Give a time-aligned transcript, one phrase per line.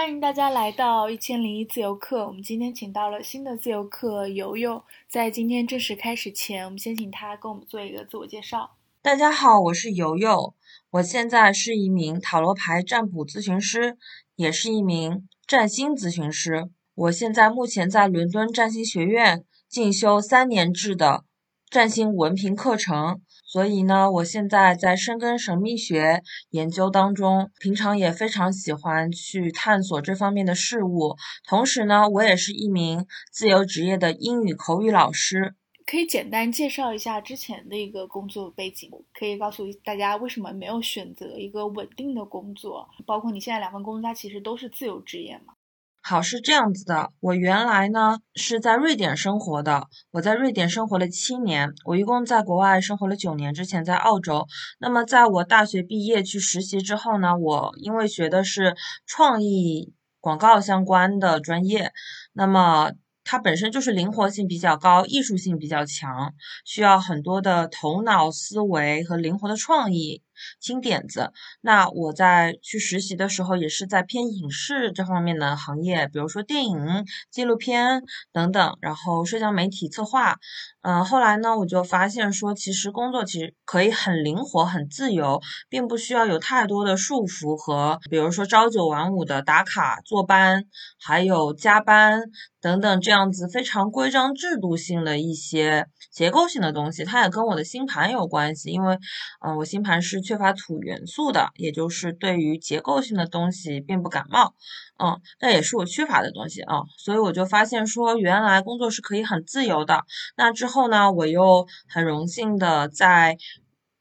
[0.00, 2.26] 欢迎大家来到一千零一自由课。
[2.26, 4.82] 我们今天请到了新的自由课游游。
[5.10, 8.78] 在今天正式开始前，我们先请他跟我们做一个自我介绍。
[9.02, 10.54] 大家好，我是游游，
[10.92, 13.98] 我现在是一名塔罗牌占卜咨询师，
[14.36, 16.70] 也是一名占星咨询师。
[16.94, 21.24] 我现在目前在伦敦占星学院进修三年制的
[21.68, 23.20] 占星文凭课程。
[23.50, 31.16] 所以呢，我现在在深耕神秘学研究当中，平常也非常喜欢去探索这方面的事物。
[31.48, 35.56] 同时呢，我也是一名自由职业的英语口语老师。
[35.84, 45.54] 可以简单介绍一下之前的一个工作背景，可以告诉大家为什么没有选择一个稳定的工作，包括你现在两份工作，它其实都是自由职业嘛。
[46.02, 54.46] 好，是这样子的，我原来呢是在瑞典生活的，我在瑞典生活了七年，我一共在国外生活了九年，之前在澳洲。
[54.78, 58.74] 那么在我大学毕业去实习之后呢，我因为学的是
[59.06, 61.92] 创意广告相关的专业，
[62.32, 62.92] 那么。
[63.22, 66.32] 它本身就是灵活性比较高，艺术性比较强，
[66.64, 70.22] 需要很多的头脑思维和灵活的创意、
[70.60, 71.32] 新点子。
[71.60, 78.02] 那我在去实习的时候，也是在偏影视这方面的行业，比如说电影、纪录片
[78.32, 80.36] 等等，然后社交媒体策划。
[80.82, 90.64] 嗯，后来呢，我就发现说，其实工作其实可以很灵活、很自由，并不需要有太多的束缚和，比如说朝九晚五的打卡坐班，
[90.98, 92.22] 还有加班
[92.62, 97.04] 等等这样子非常规章制度性的一些结构性的东西。
[97.04, 98.98] 它也跟我的星盘有关系，因为，
[99.44, 104.54] 嗯，我星盘是缺乏土元素的，也就是对于结构性的东西并不感冒。
[104.96, 110.04] 嗯，那也是我缺乏的东西啊，所以我就发现说，原来工作是可以很自由的。
[110.36, 113.38] 那之后呢，我又很荣幸的在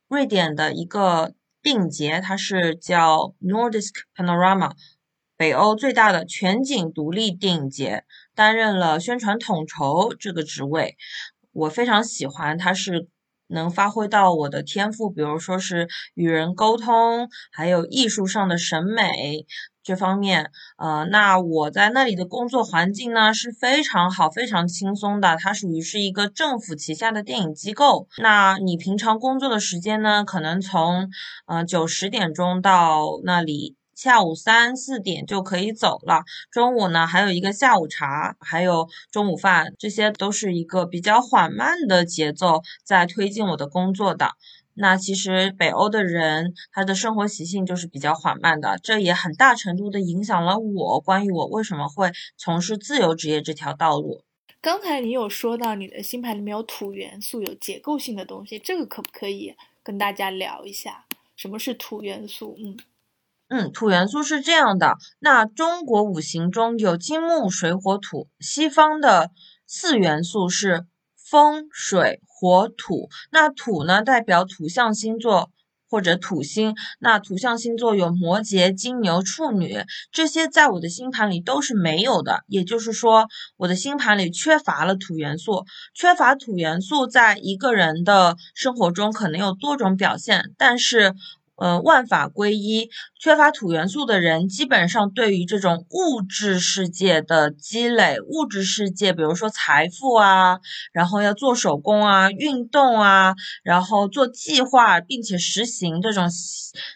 [0.08, 1.34] 瑞典的一个
[1.64, 4.74] 电影节，它是叫 Nordisk Panorama，
[5.36, 8.04] 北欧最大的全景独立电影节，
[8.36, 10.96] 担任了宣传统筹这个职位。
[11.52, 13.08] 我非常喜欢，它是
[13.50, 19.46] 能发挥到我的天赋，比如说是与人沟通，还有艺术上的审美。
[19.82, 25.36] 这方面，呃，那我在那里的工作环境呢是非常好、非常轻松的。
[25.38, 28.08] 它属于是一个政府旗下的电影机构。
[28.20, 31.10] 那你平常工作的时间呢，可能从
[31.48, 36.24] 呃九十点钟到那里下午三四点就可以走了。
[36.50, 44.36] 中午呢还有一个下午茶，还有中午饭，这些都是一个比较缓慢的节奏在推进我的工作的。
[44.74, 54.22] 那其实北欧的人，他的生活习性就是比较缓慢的，这也很大程度的影响了我关于我为什么会从事自由职业这条道路。
[54.62, 61.04] 刚才你有说到你的星盘里面有土元素，有结构性的东西，这个可不可以跟大家聊一下？
[61.36, 62.56] 什么是土元素？
[62.58, 62.78] 嗯
[63.50, 69.32] 嗯，土元素是这样的，那中国五行中有金木水火土，西方的
[69.68, 70.86] 四元素是
[71.18, 72.22] 风水。
[72.42, 75.52] 火土，那土呢代表土象星座
[75.90, 79.84] 或者土星，那土象星座有摩羯、金牛、处女，
[80.14, 83.28] 这些在我的星盘里都是没有的，也就是说
[83.58, 85.66] 我的星盘里缺乏了土元素。
[85.94, 91.14] 缺乏土元素，在一个人的生活中可能有多种表现，但是。
[91.59, 92.90] 呃，万法归一，
[93.20, 100.59] 缺乏土元素的人，基本上对于这种物质世界的积累，物质世界，比如说财富啊，
[100.94, 106.28] 然后要做手工啊，运动啊，然后做计划并且实行这种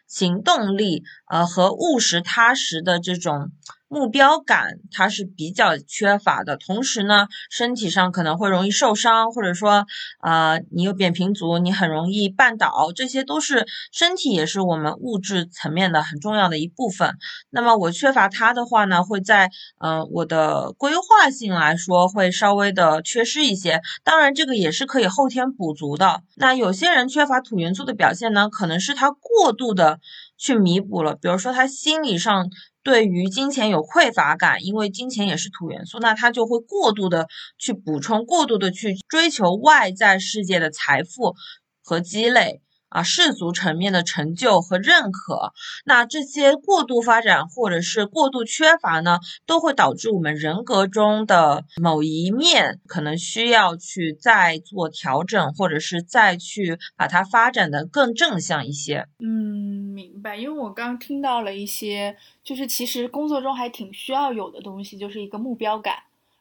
[0.07, 3.51] 行动力，呃，和务实踏实的这种。
[3.93, 9.85] 目标感它是比较缺乏的，同时呢，身体上可能会容易受伤，或者说，
[10.19, 17.17] 呃，你有扁平足，你很容易绊倒，这些都是身体也是我们物质层面的很重要的一部分。
[17.51, 23.79] 那么我缺乏它的话呢，会在嗯我的规划性来说会稍微的缺失一些。
[24.03, 26.23] 当然，这个也是可以后天补足的。
[26.35, 29.99] 那有些人缺乏土元素的表现呢，可能是他过度的
[30.35, 32.49] 去弥补了，比如说他心理上。
[32.83, 37.27] 对于金钱有匮乏感，因为金钱也是土元素，那他就会过度的
[37.57, 41.33] 去补充，过度的去追求外在世界的财富
[41.81, 42.61] 和积累。
[42.93, 45.51] 啊，世俗层面的成就和认可，
[45.83, 49.17] 那这些过度发展或者是过度缺乏呢，
[49.47, 59.07] 都会导致我们人格中的某一面可能需要去再做调整，或者是再去把它发展的更正向一些。
[59.17, 59.27] 嗯，
[59.95, 60.37] 明白。
[60.37, 65.95] 因为我刚听到了一些，就是其实工作中还挺需要有的东西，就是一个目标感，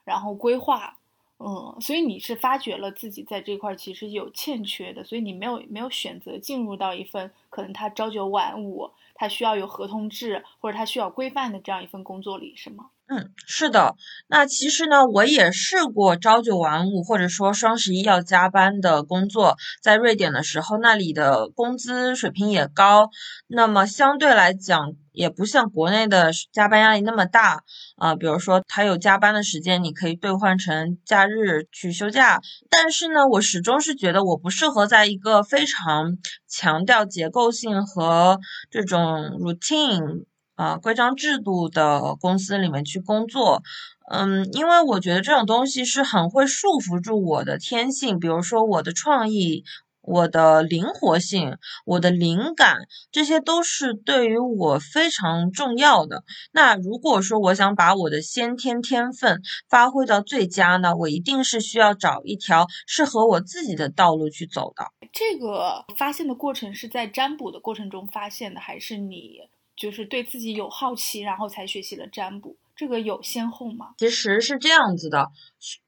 [0.05, 0.99] 然后规划。
[1.45, 12.91] 嗯，所以你是发觉了自己在这块其实有欠缺的，所以你没有没有选择进入到一份可能他朝九晚五，他需要有合同制或者他需要规范的这样一份工作里，是吗？
[13.15, 13.95] 嗯，是的。
[14.27, 19.59] 那其实呢，我也试过朝九晚五，或者说双十一要加班的工作。
[19.83, 23.11] 在瑞典的时候，那里的工资水平也高，
[23.47, 27.65] 那么相对来讲，也不像国内的加班压力那么大
[27.97, 28.15] 啊。
[28.17, 32.41] 比如说，他有加班的时间，你可以兑换成假日去休假。
[32.71, 36.17] 但是呢，我始终是觉得我不适合在一个非常
[36.49, 39.03] 强调结构性和这种
[39.39, 40.25] routine。
[40.55, 43.63] 啊，规章制度的公司里面去工作，
[44.11, 49.65] 嗯，因为我觉得这种东西是很会束缚住我的天性，比如说我的创意、
[50.03, 51.57] 我的灵活性、
[51.87, 52.77] 我的灵感，
[53.11, 56.23] 这些都是对于我非常重要的。
[56.53, 59.41] 那如果说我想把我的先天天分
[59.71, 64.87] 发挥到最佳呢，我一定是需要找一条适合我自己的道路去走的。
[65.13, 69.39] 这个发现的过程是在占卜的过程中发现的，还是你？
[69.83, 73.95] 就是对自己有好奇，然后才学习了占卜，这个有先后吗？
[73.99, 75.27] 其实是这样子的，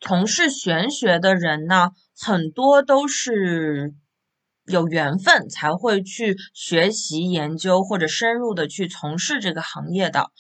[0.01, 3.95] 从事玄学的人呢，很多都是
[4.67, 10.33] 有缘分才会去学习研究或者深入的去从事这个行业的。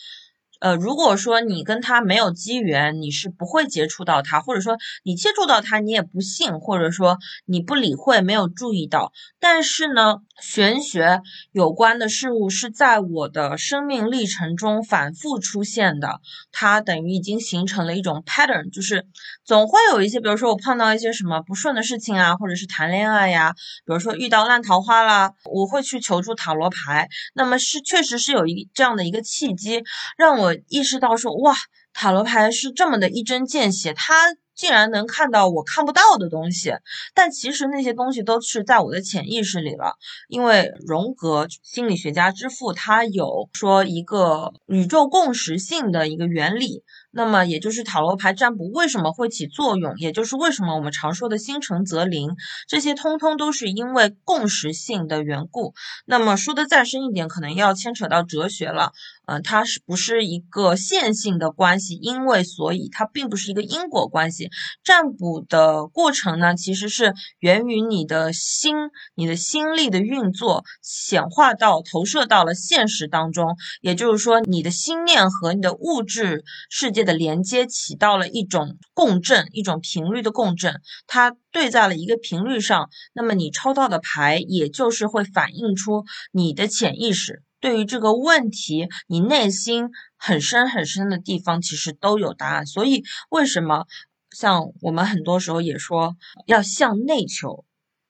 [0.60, 9.12] 呃，如果说你跟他没有机缘，你是不会接触到他，或者说你接触到他，你也不信，或者说你不理会，没有注意到。
[9.38, 11.20] 但是呢，玄学
[11.52, 16.20] 有关的事物是在我的生命历程中反复出现的，
[16.50, 19.06] 它等于已经形成了一种 pattern，就是
[19.44, 23.52] 总会有一些，比如说我碰到一些什么不顺的事情啊，或者是谈恋爱呀，
[23.84, 27.10] 比如说遇到烂桃花啦，我会去求助塔罗牌。
[27.34, 29.82] 那么是确实是有一这样的一个契机，
[30.16, 30.53] 让我。
[30.68, 31.54] 意识到说哇，
[31.92, 34.14] 塔罗牌是这么的一针见血，它
[34.54, 36.72] 竟然能看到我看不到的东西。
[37.14, 39.94] 但其实那些东西都是在我的潜意识里了，
[40.28, 46.82] 因为荣格心理学家之父他有说一个宇宙共识性的一个原理。
[47.16, 52.30] 那么，也就是塔罗牌占卜为什么会起作用，也就是为什么我们常说的心诚则灵，
[52.66, 55.74] 这些通通都是因为共识性的缘故。
[56.06, 58.90] 那么说的再深一点，可能要牵扯到哲学了。
[59.26, 61.94] 嗯，它是不是一个线性的关系？
[61.94, 64.50] 因为所以它并不是一个因果关系。
[64.82, 68.74] 占卜的过程呢，其实是源于你的心，
[69.14, 73.56] 你的心力的运作显化到投射到了现实当中。
[73.80, 77.03] 也就是说，你的心念和你的物质世界。
[77.04, 92.66] 的连接起到了一种共振，一种频率的共振，它对在了一个频率上，那么你抽到的牌，也就是会反映出你的潜意识对于这个问题，你内心很深很深的地方其实都有答案。
[92.66, 93.86] 所以为什么
[94.30, 96.16] 像我们很多时候也说
[96.46, 97.64] 要向内求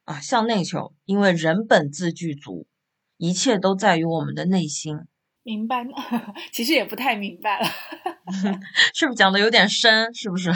[0.04, 2.66] 啊，向内求，因为人本自具足，
[3.16, 4.98] 一切都在于我们的内心。
[5.44, 5.92] 明白呢，
[6.50, 7.66] 其实也不太明白了，
[8.94, 10.12] 是不是讲的有点深？
[10.14, 10.50] 是不是？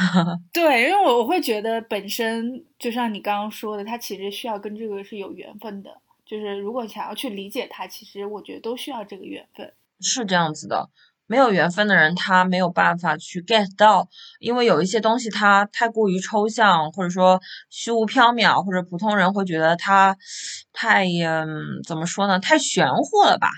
[0.52, 5.90] 对，因为我我会觉得本身就像你刚刚说的，它其实需要跟这个是有缘分的。
[6.26, 9.72] 就是如果想要去理解它，其实我觉得都需要这个缘分。
[10.00, 10.90] 是这样子的，
[11.26, 14.08] 没有缘分的人他没有办法去 get 到，
[14.40, 20.16] 因为有一些东西它太过于抽象，或者说虚无缥缈，或者普通人会觉得它
[20.72, 22.38] 太嗯怎么说呢？
[22.40, 23.48] 太玄乎了吧？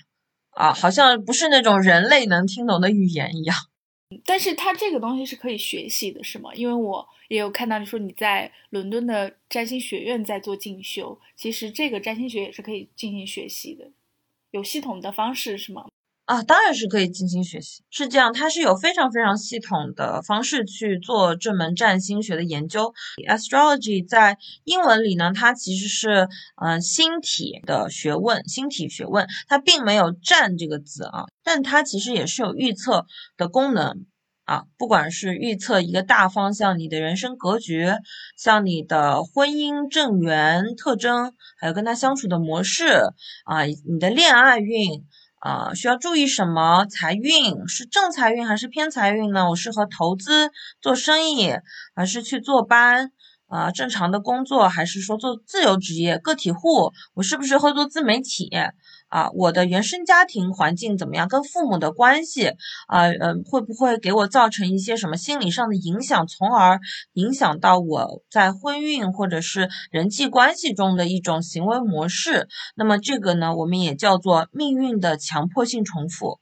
[0.59, 3.57] 啊，好像不是那种人类能听懂的语言一样。
[4.25, 6.53] 但是它这个东西是可以学习的，是吗？
[6.53, 13.89] 因为我也有看到你说你在伦敦的占星学院在做进修，其实这个占星学也是可以进行学习的，
[14.51, 15.87] 有系统的方式，是吗？
[16.29, 22.93] 啊，当然是可以进行学习，是这样，它是有非常非常系统的方式去做这门占星学的研究。
[23.27, 26.29] Astrology 在英文里呢，它其实是
[26.63, 33.07] 嗯星体的学问，星体学问，它并没有占这个字啊，但它其实也是有预测
[33.39, 34.05] 的功能
[34.45, 37.87] 啊，不管是预测一个大方向，你的人生格局，
[38.37, 42.85] 像你的婚姻正缘特征，还有跟他相处的模式
[43.47, 45.07] 啊，你的恋爱运。
[45.41, 46.85] 啊，需要注意什么？
[46.87, 49.49] 财运是正财运还是偏财运呢？
[49.51, 51.53] 我适合投资、做生意，
[51.95, 53.13] 还是去坐班？
[53.47, 56.93] 啊，正常的工作，还是说做自由职业、个体户？
[57.15, 58.51] 我是不是会做自媒体？
[59.09, 61.29] 啊，我的原生家庭环境怎么样？
[61.29, 62.49] 跟父母的关系
[62.87, 66.79] 啊，嗯，会不会给我造成一些什么心理上的影响，从而
[67.15, 72.49] 影响到我在婚运或者是人际关系中的一种行为模式？
[72.77, 76.41] 那么这个呢，我们也叫做命运的强迫性重复。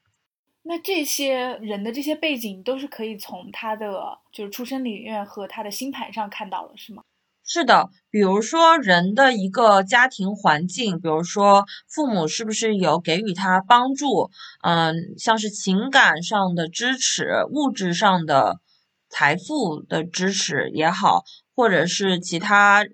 [0.68, 7.04] 那这些人的这些背景都是可以从他的就是出生领域和他的星盘上看到了，是吗？
[7.48, 14.30] 是的，比如说人的一个家庭环境，比如说父母是不是有给予他帮助，
[14.62, 18.58] 嗯，像是情感上的支持、物质上的
[19.08, 21.22] 财富的支持也好，
[21.54, 22.84] 或者是其他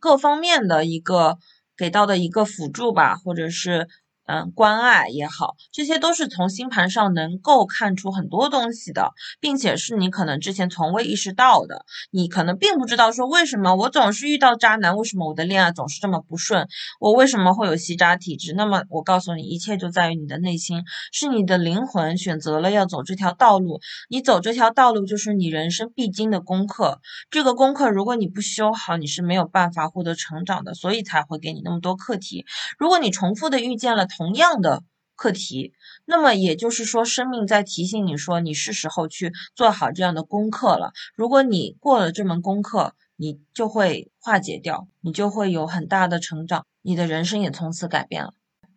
[0.00, 1.36] 各方面的一个
[1.76, 3.88] 给到的一个辅助吧，或者是。
[4.30, 11.86] 嗯，关爱也好，这些都是从星盘上能够看出很多东西的，并且是你可能之前从未意识到的。
[12.10, 16.68] 你可能并不知道说为什么我总是遇到渣男，为什么我的恋爱总是这么不顺，
[17.00, 18.52] 我为什么会有吸渣体质？
[18.52, 23.80] 那么我告诉你，一切就在于你的内心，是你的灵魂选择了要走这条道路。
[24.10, 27.00] 你走这条道路就是你人生必经的功课。
[27.30, 32.44] 这个功课如果你不修好，你是没有办法获得成长的，所以才会给你那么多课题。
[32.78, 34.06] 如果你重复的遇见了。
[34.18, 34.82] 同样的
[35.14, 35.72] 课题，
[36.04, 40.92] 那么也就是说，生命在提醒你说，你是时候去做好这样的功课了。
[41.14, 48.34] 如果你过了这门功课，你就会化解掉，你就会有很大的成长，你的人生也从此改变了。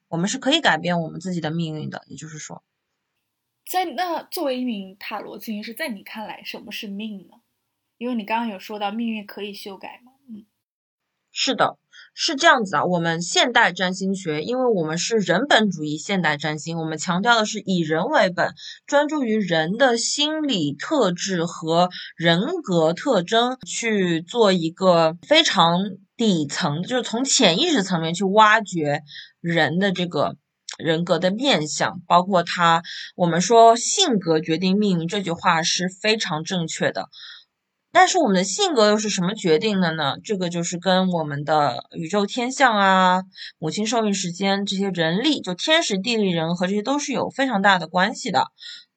[0.10, 2.64] 我们是可以改变我们自己的命运的，也就是说，
[3.66, 7.38] 在那作为一名塔罗咨询师，在你看来，什么是命呢？
[7.98, 10.12] 因为你刚刚有说到命运可以修改嘛？
[10.30, 10.46] 嗯，
[11.32, 11.80] 是的。
[12.14, 18.54] 是这样子啊，我们现代占星学，因为我们是人本主义现代占星，我们强调的是以人为本，
[18.86, 25.80] 专注于人的心理特质和人格特征去做一个非常
[26.18, 29.02] 底层，就是从潜意识层面去挖掘
[29.40, 30.36] 人的这个
[30.78, 32.84] 人格的面相，包括他，
[33.16, 37.08] 我们说性格决定命运这句话是非常正确的。
[37.94, 40.16] 但是我们的性格又是什么决定的呢？
[40.24, 43.24] 这个就是跟我们的宇宙天象啊、
[43.60, 48.48] 母亲受孕时间这些人力，就天时地利人和这些都是有非常大的关系的。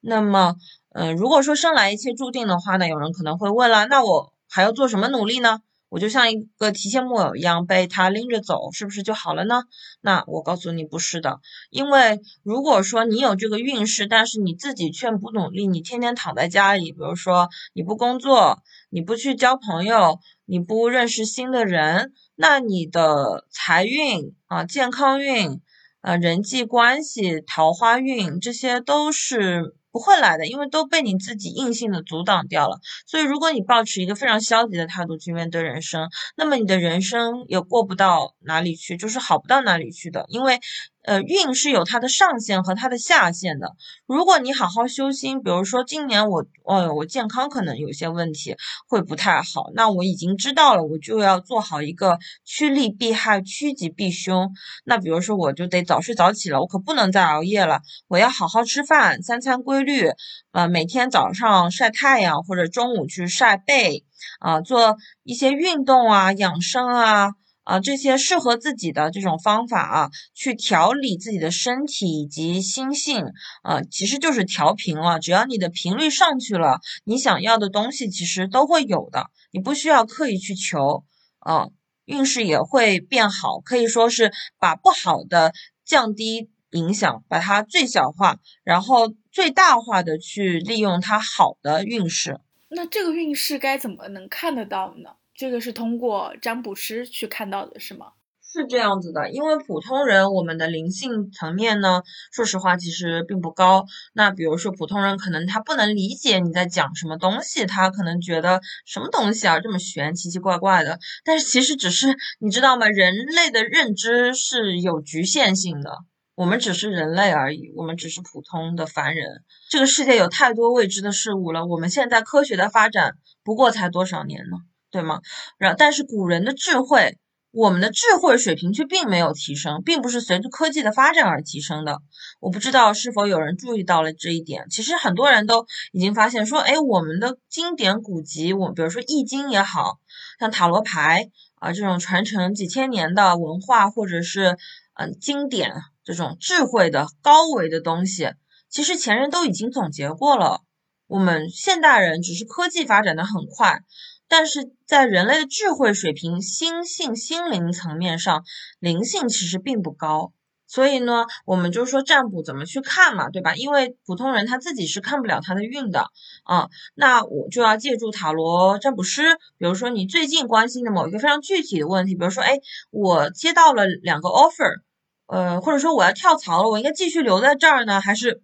[0.00, 0.54] 那么，
[0.90, 5.60] 嗯，如果说生来一切注定的话呢，有人可能会问了，那我还要做什么努力呢？
[5.88, 9.62] 我就像一个提线木偶一样被他拎着走，是不是就好了呢？
[10.00, 11.38] 那我告诉你不是的，
[11.70, 18.60] 因为如果说你有这个运势，但是你自己却不努力，你天天躺在家里，比如说你不工作，
[18.94, 25.60] 你不去交朋友，你不认识新的人，那你的财运啊、健康运
[26.00, 29.74] 啊、人际关系、桃花运，这些都是。
[29.94, 32.80] 不会来的，因为都被你自己硬性的阻挡掉了。
[33.06, 40.58] 所以，如果你保持一个非常消极的态度去面对人生，那么你的人生也过不到哪里去，就是好不到哪里去的，因为。
[41.04, 43.76] 呃，运是有它的上限和它的下限的。
[44.06, 48.56] 如果你好好修心，比如说今年我，哦，我健康可能有些问题，
[48.88, 54.50] 会不太好，那我已经知道了，我就要做好一个趋利避害、趋吉避凶。
[54.84, 60.08] 那比如说，我就得早睡早起了，我可不能再熬夜了，我要好好吃饭，三餐规律，
[60.52, 64.04] 呃，每天早上晒太阳或者中午去晒背，
[64.40, 67.34] 啊，做一些运动啊，养生啊。
[67.64, 73.24] 啊，这些适合自己的这种方法啊，去调理自己的身体以及心性，
[73.62, 75.18] 啊，其实就是调频了。
[75.18, 81.04] 只要你的频率上去了，你想要的东西其实都会有的，你不需要刻意去求，
[81.40, 81.68] 啊，
[82.04, 85.52] 运势也会变好，可以说是把不好的
[85.84, 92.40] 降低影响，把它最小化，然后最大化的去利用它好的运势。
[92.68, 95.10] 那这个运势该怎么能看得到呢？
[95.36, 98.12] 这个是通过占卜师去看到的，是吗？
[98.46, 103.84] 是这样子的，因为普通人我们的灵性层面呢，说实话其实并不高。
[104.12, 111.00] 那比如说普通人可能他不能理解你在讲什么东西，他可能觉得什么东西啊这么玄，奇奇怪怪的。
[111.24, 112.86] 但是其实只是你知道吗？
[112.86, 115.90] 人类的认知是有局限性的，
[116.36, 119.42] 我们只是人类而已，我们只是普通的凡人。
[119.68, 124.58] 这个世界有太多未知的事物了，我们现在科学的发展不过才多少年呢？
[124.94, 125.18] 对吗？
[125.58, 127.18] 然但是古人的智慧，
[127.50, 131.98] 我们的智慧水平却并没有提升，并不是随着科技的发展而提升的。
[132.38, 134.68] 我不知道是否有人注意到了这一点。
[134.70, 139.98] 其实很多人都已经发现说，哎，我们的经典古籍，我比如说《易经》也好
[140.38, 144.56] 像塔罗牌啊这种传承几千年的文化，或者是
[144.94, 145.72] 嗯经典
[146.04, 148.30] 这种智慧的高维的东西，
[148.68, 150.60] 其实前人都已经总结过了。
[151.06, 153.80] 我们现代人只是科技发展的很快。
[154.28, 158.44] 但是在人类的智慧水平、心性、心灵层面上，
[158.80, 160.32] 灵性其实并不高。
[160.66, 163.54] 所以呢，我们就是说占卜怎么去看嘛，对吧？
[163.54, 166.08] 因为普通人他自己是看不了他的运的
[166.42, 169.36] 啊，那我就要借助塔罗占卜师。
[169.56, 172.58] 比如说你最近关心的某一个非常具体的问题，比如说，哎，
[172.90, 174.80] 我接到了两个 offer，
[175.26, 178.42] 呃，或者说我要跳槽了，我应该继续留在这儿呢，还是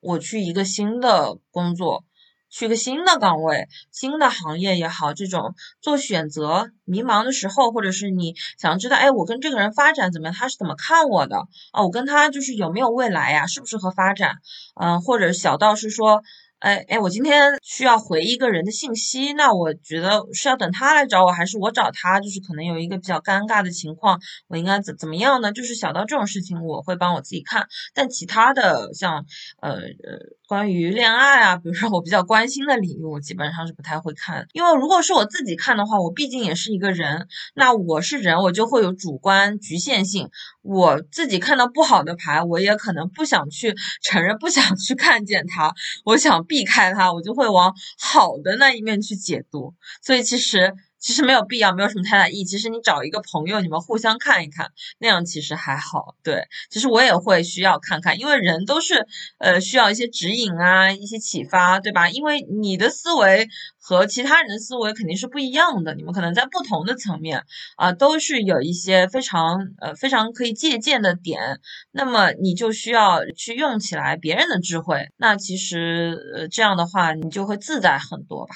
[0.00, 2.04] 我去一个新的工作？
[2.52, 10.34] 去个新的岗位、新的行业也好，这种做选择迷茫的时候，或者是你想知道，哎，我跟这个人发展怎么样？
[10.34, 11.38] 他是怎么看我的？
[11.72, 13.46] 啊，我跟他就是有没有未来呀？
[13.46, 14.36] 适不适合发展？
[14.78, 16.22] 嗯，或者小到是说。
[16.62, 22.20] 哎哎，我今天需要回一个人的信息，那我觉得是要等他来找我，还是我找他？
[22.20, 25.50] 就是可能有一个比较尴尬的情况，我应该怎怎么样呢？
[25.50, 27.66] 就是小到这种事情，我会帮我自己看。
[27.94, 29.24] 但其他的像
[29.60, 34.46] 呃呃关于恋爱啊，比如说我比较关心的领域，我基本上是不太会看。
[34.52, 37.26] 因为如果是我自己看的话，我毕竟也是一个人，
[37.56, 40.28] 那我是人，我就会有主观局限性。
[40.62, 49.72] 我自己看到不好的牌，我也可能不想去承认，不想去看见它，我想避开它，我就会往好的那一面去解读。
[50.02, 50.74] 所以其实。
[51.02, 52.44] 其实没有必要，没有什么太大意义。
[52.44, 54.68] 其实你找一个朋友，你们互相看一看，
[54.98, 56.14] 那样其实还好。
[56.22, 59.04] 对，其实我也会需要看看，因为人都是
[59.38, 62.08] 呃需要一些指引啊，一些启发，对吧？
[62.08, 63.48] 因为你的思维
[63.80, 67.42] 和其他人的思维肯定是不一样的，你们可能在不同的层面
[67.76, 71.58] 啊，都是有一些非常呃非常可以借鉴的点。
[71.90, 78.54] 那么你就需要去用起来别人的智慧，那其实呃这样的话，你就会自在很多吧。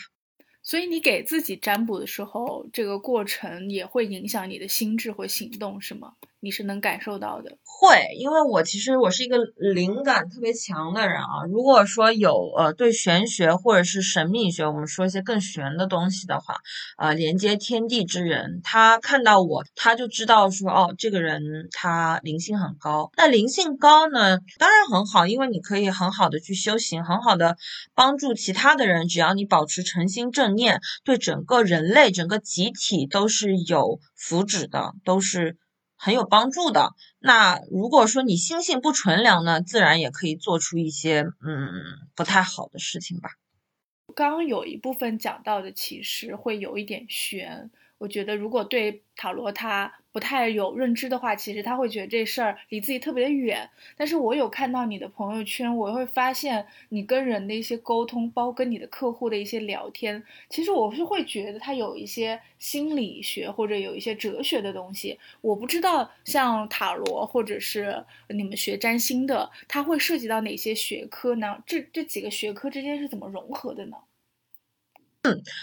[0.67, 6.15] 所以你给自己占卜的时候，这个过程也会影响你的心智或行动，是吗？
[6.41, 7.59] 你是能感受到的。
[7.65, 11.45] 会，因为我其实我是一个灵感特别强的人啊。
[11.51, 16.57] 如果说有呃对玄学或者是神秘学，我们说一些更玄的东西的话，
[16.97, 23.11] 呃，连接天地之人，他看到我，他就知道说哦，这个人他灵性很高。
[23.17, 27.57] 那灵性高呢，当然很好，因为你可以很好的去修行，很好的
[27.95, 29.09] 帮助其他的人。
[29.09, 35.59] 只要你保持诚心正念，对整个人类、整个集体都是有福祉的，都是。
[35.97, 36.91] 很有帮助的。
[37.19, 41.71] 那如果说你心性不纯良呢，自然也可以做出一些嗯
[42.15, 43.31] 不太好的事情吧。
[44.15, 47.71] 刚刚有一部分讲到的，其实会有一点悬。
[47.99, 49.93] 我觉得如果对塔罗它。
[50.13, 53.69] 不太有认知的话，其实他会觉得这事儿离自己特别的远。
[53.99, 65.19] 但是我有看到你的朋友圈，我会发现你跟人的一些沟通，包括跟你的客户的一些聊天，其实我是会觉得他有一些心理学或者有一些哲学的东西。
[65.43, 71.63] 我不知道像塔罗或者是你们学占星的，它会涉及到哪些学科呢？
[71.67, 73.99] 这这几个学科之间是怎么融合的呢？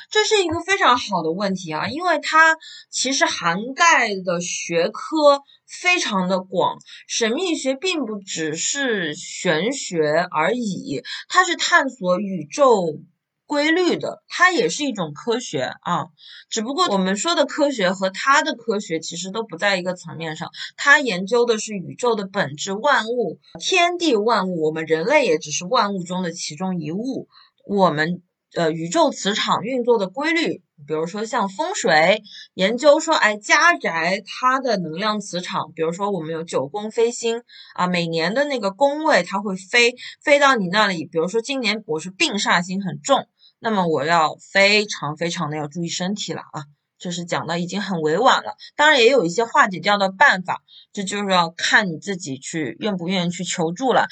[0.10, 2.58] 这是一个非常好的问题啊，因为它
[2.90, 6.78] 其实涵盖的学科非常的广。
[7.08, 13.00] 神秘学并不只是玄学而已，它是探索宇宙
[13.46, 16.08] 规律的，它也是一种科学啊。
[16.50, 27.28] 只不过我们说的科学和它的科学其实都不在一个层面上，它研究的是宇宙的本质，万物、天地万物，我们人类也只是万物中的其中一物，
[27.66, 28.22] 我们。
[28.56, 32.22] 呃，宇宙磁场运作的规律，比如说像风水
[32.54, 37.42] 研究说，哎，家宅它的能量磁场，比如说我们有九宫飞星
[37.74, 43.28] 啊，每年的那个宫位它会飞飞到你那里，比如说今年我是病煞星很重，
[43.60, 46.66] 那么我要非常非常的要注意身体了啊，
[47.00, 50.62] 这是讲的已经很委婉了，当然也有一些化解掉的办法，
[50.92, 54.06] 这就是要看你自己去愿不愿意去求助了。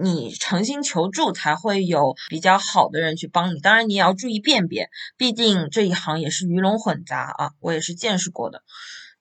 [0.00, 3.60] 你诚心求助，才会有比较好的人去帮你。
[3.60, 8.62] 当然，你也要注意辨别，毕竟这一行也是鱼龙混杂啊，我也是见识过的。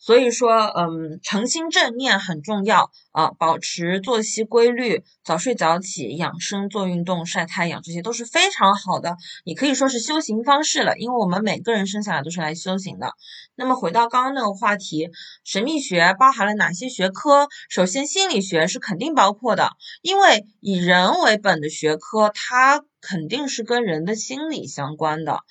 [0.01, 9.15] 所以说，嗯，诚心正念很重要啊，保持作息规律，早睡早起，养生，做运动，晒太阳，这些都是非常好的。
[9.45, 13.13] 你可以说是修行方式了，因为我们每个人生下来都是来修行的。
[13.53, 15.11] 那么回到刚刚那个话题，
[15.43, 17.47] 神秘学包含了哪些学科？
[17.69, 19.69] 首先，心理学是肯定包括的，
[20.01, 25.41] 因为以人为本的学科，它肯定是跟人的心理相关的，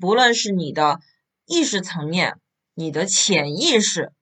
[0.00, 1.00] 不论是你的
[1.46, 2.38] 意识层面。
[2.78, 4.12] 你的潜意识，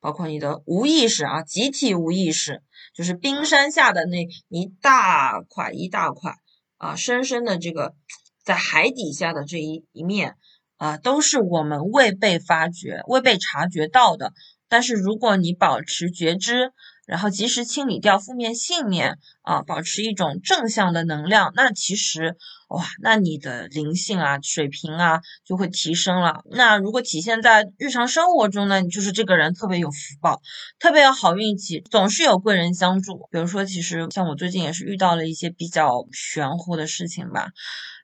[0.00, 2.60] 包括你的无意识啊，集体无意识，
[2.92, 6.34] 就是冰山下的那一大块一大块
[6.76, 7.94] 啊，深深的这个
[8.42, 10.34] 在海底下的这一一面
[10.76, 14.32] 啊，都是我们未被发掘、未被察觉到的。
[14.68, 16.72] 但是如果你保持觉知，
[17.10, 22.36] 然后及时清理掉负面信念啊，保持一种正向的能量，那其实
[22.68, 26.44] 哇，那你的灵性啊、水平啊就会提升了。
[26.52, 30.40] 那如果体现在日常生活中呢，你就是这个人特别有福报，
[30.78, 33.26] 特别有好运气，总是有贵人相助。
[33.32, 37.48] 比如说，其实像我最近也是遇到了一些比较玄乎的事情吧，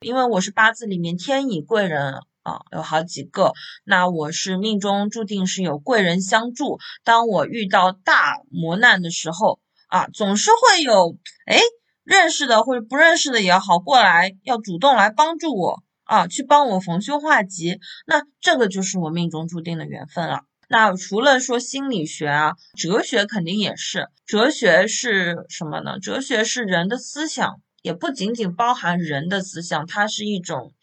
[0.01, 2.15] 因为我是八字里面天乙贵人。
[2.47, 3.55] 啊，有好几个。
[3.83, 6.79] 那我是命中注定是有贵人相助。
[7.03, 11.59] 当我遇到大磨难的时候，啊，总是会有，哎，
[12.05, 20.43] 认识的或者不认识的也好，过来要主动来帮助我啊，去帮我逢凶化吉，那这个就是我命中注定的缘分了。
[20.69, 24.09] 那除了说心理学啊，哲学肯定也是。
[24.25, 25.99] 哲学是什么呢？
[25.99, 30.75] 哲学是人的思想，也不仅仅包含人的思想，它是一种。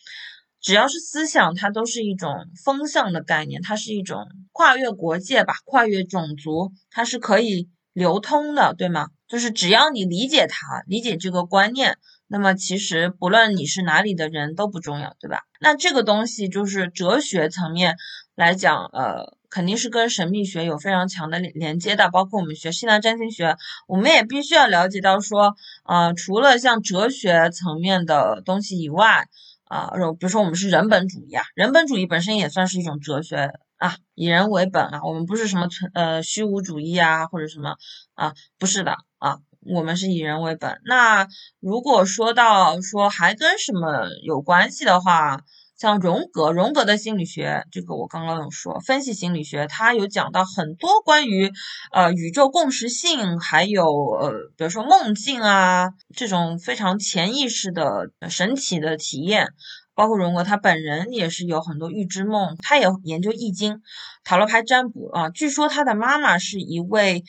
[0.64, 9.08] 只要是思想，它都是一种风向的概念，它是一种跨越国界吧，跨越种族，它是可以流通的，对吗？
[9.28, 11.98] 就是只要你理解它，理解这个观念，
[12.28, 15.42] 那么其实不论你是哪里的人都不重要，对吧？
[15.60, 17.98] 那这个东西就是哲学层面
[18.34, 22.10] 来讲，呃，肯定是跟神秘学有非常强的连接的。
[22.10, 29.28] 包括我们学西南占星学，我们也必须要了解到说，呃，除了像哲学层面的东西以外。
[29.74, 37.76] 啊，比如说我们是人本主义啊，人本主义本身也算是一种哲学啊，以人为本啊，我们不是什么存呃虚无主义啊，或者什么
[38.14, 40.80] 啊，不是的啊，我们是以人为本。
[40.86, 41.28] 那
[41.60, 45.42] 如果说到说还跟什么有关系的话，
[45.84, 51.52] 像荣格，荣格的心理学，这个我刚刚有说，分析心理学，它有讲到很多关于
[51.92, 59.50] 呃宇宙共识性，还有呃比如说梦境啊这种非常潜意识的神奇的体验，
[59.94, 63.82] 包括荣格他本人也是有很多预知梦，他也研究易经、
[64.24, 67.26] 塔罗牌占卜啊，据说他的妈妈是一位。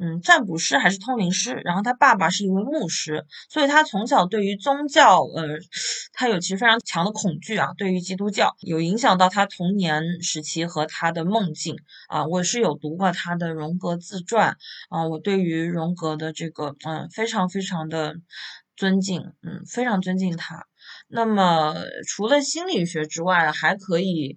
[0.00, 5.46] 嗯，占卜师还是通灵师，然后他爸爸是一位牧师，所以他从小对于宗教，呃，
[6.12, 7.68] 他有其实非常强的恐惧啊。
[7.78, 11.76] 对于基督教，有影响到他童年时期和他的梦境
[12.08, 12.26] 啊。
[12.26, 14.56] 我是有读过他的荣格自传
[14.88, 18.16] 啊，我对于荣格的这个，嗯，非常非常的
[18.76, 20.66] 尊敬，嗯，非常尊敬他。
[21.06, 21.74] 那么
[22.08, 24.36] 除了心理学之外，还可以。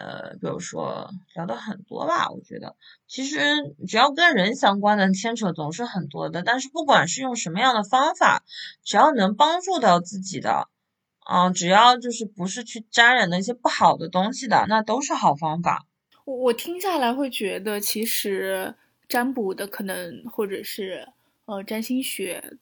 [0.00, 2.74] 呃，比如说聊的很多吧，我觉得
[3.06, 3.38] 其实
[3.86, 8.42] 只要跟人相关的牵扯总是很多的，但是不管是用什么样的方法，
[8.82, 10.68] 只要能帮助到自己的，
[11.18, 15.84] 啊，只要就是不是去沾染那些不好的东西的，那都是好方法。
[16.24, 18.74] 我我听下来会觉得，其实
[19.06, 21.06] 占卜的可能或者是
[21.44, 22.56] 呃占星学，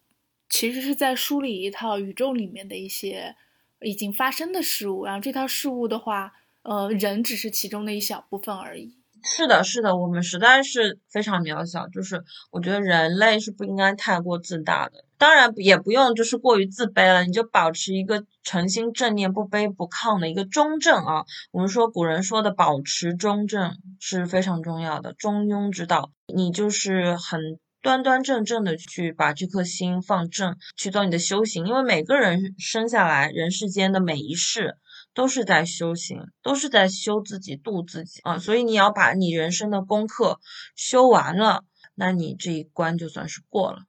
[0.49, 3.37] 其实是在梳理一套宇宙里面的一些
[3.83, 6.35] 已经发生的事物，然后这套事物的话。
[6.69, 8.95] 呃，人只是其中的一小部分而已。
[9.25, 11.89] 是的，是的，我们实在是非常渺小。
[11.89, 17.25] 就是我觉得人类是不应该太过自大的，当然也不用就是过于自卑了。
[17.25, 21.25] 你就保持一个诚心正念、不卑不亢的一个中正啊。
[21.53, 26.13] 我们说古人说的保持中正是非常重要的，中庸之道。
[26.33, 31.67] 你就是很端端正正的去把这颗心放正，去做你的修行。
[31.67, 34.77] 因为每个人生下来，人世间的每一世。
[35.19, 38.39] 都是在修行，都是在修自己、度自己啊！
[38.39, 40.39] 所以你要把你人生的功课
[40.77, 41.65] 修完了，
[41.97, 43.81] 那你这一关就算是过了。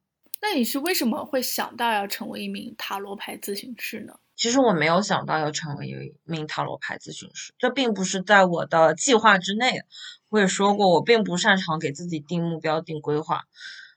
[0.42, 4.16] 那你是为什么会想到要成为一名塔罗牌咨询师呢？
[4.36, 9.84] 其实我没有想到要成为一名塔罗牌咨询师，这并不是在我的计划之内。
[10.30, 13.44] 我也说过，我并不擅长给自己定目标、定规划。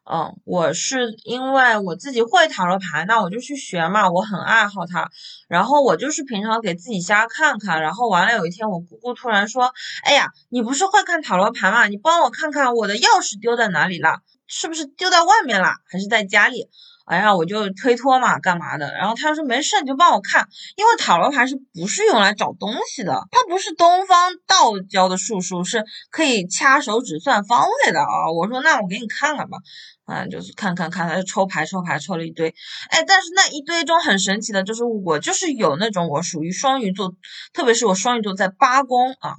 [0.05, 5.09] 嗯，我是因为我自己会塔罗牌，那我就去学嘛，我很爱好它。
[5.49, 11.87] 然后我就是平常给自己瞎看看，然后完了有一天我姑姑突然说：“哎呀，你不是会看塔罗牌吗？
[11.87, 14.19] 你帮我看看我的钥匙丢在哪里了？
[14.49, 16.69] 是不是丢在外面了，还是在家里？”
[17.05, 18.93] 哎呀，我就推脱嘛，干嘛的？
[18.95, 23.27] 然后他说没事，你就帮我看，因为塔罗牌是不是用来找东西的？
[23.31, 28.31] 它不是东方道教的术数，是可以掐手指算方位的啊！
[28.33, 29.59] 我说那我给你看看吧，
[30.05, 32.55] 啊，就是看看看，他就抽牌抽牌抽了一堆，
[32.91, 37.13] 哎，但是那一堆中很神奇的就是我就是有那种我属于双鱼座，
[37.53, 39.37] 特别是我双鱼座在八宫啊。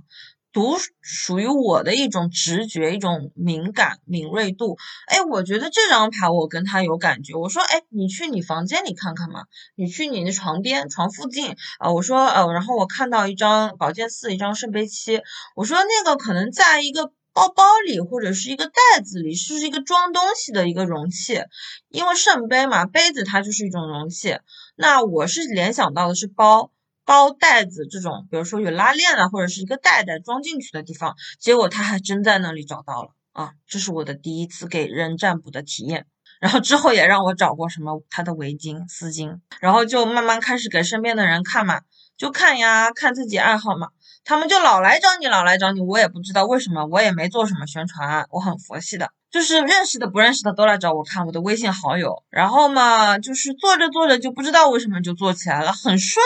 [0.53, 4.77] 独属于我的一种直觉，一种敏感敏锐度。
[5.07, 7.33] 哎，我觉得这张牌我跟他有感觉。
[7.33, 11.91] 我说，哎，你去你房间里看看嘛，你去你的床边、床附近啊。
[11.91, 15.23] 我说，呃，然后我看到一张宝剑四，一张圣杯七。
[15.55, 21.41] 我说那个可能在一个包包里或者是一个袋子里，是一个装东西的一个容器。
[21.89, 24.37] 因为圣杯嘛，杯子它就是一种容器。
[24.75, 26.69] 那我是联想到的是包。
[27.05, 33.51] 包袋子这种，比如说有拉链啊，或者是一个袋袋装进去的地方，结果他还真在那里找到了啊！
[33.67, 36.05] 这是我的第一次给人占卜的体验。
[36.39, 41.81] 然后之后也让我找过什么他的围巾、丝巾，然后就慢慢开始给身边的人看嘛，
[42.17, 43.87] 就看呀，看自己爱好嘛。
[44.25, 52.23] 他们就老来找你，老来找你，我也不知道为什么，我也没做什么宣传，我很佛系的，就是认识的、不认识的都来找我看我的微信好友。
[52.29, 56.21] 然后嘛，就是做着做着就不知道为什么就做起来了，很顺。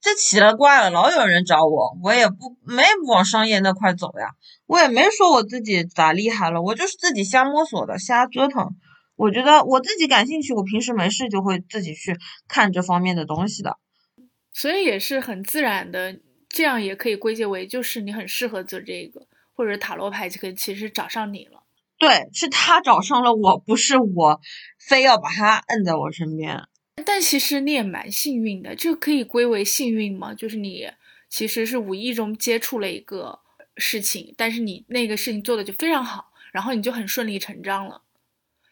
[0.00, 4.30] 这奇了怪了，老有人找我，我也不没往商业那块走呀，
[4.66, 8.76] 我也没说我自己咋厉害了，我就是自己瞎摸索的，瞎折腾。
[9.16, 12.16] 我觉得我自己感兴趣，我平时没事就会自己去
[12.48, 13.76] 看这方面的东西的。
[14.52, 21.62] 所以也是很自然的，这样也可以归结为就是你很适合做这个，或者塔罗牌就可以其实找上你了。
[21.98, 24.40] 对，是他找上了我，不是我
[24.78, 26.62] 非要把他摁在我身边。
[27.04, 30.34] 但其实你也蛮幸运的，这可以归为幸运吗？
[30.34, 30.88] 就是你
[31.28, 33.40] 其实是无意中接触了一个
[33.76, 38.02] 事情，但是你那个事情做的就非常好，然后你就很顺理成章了。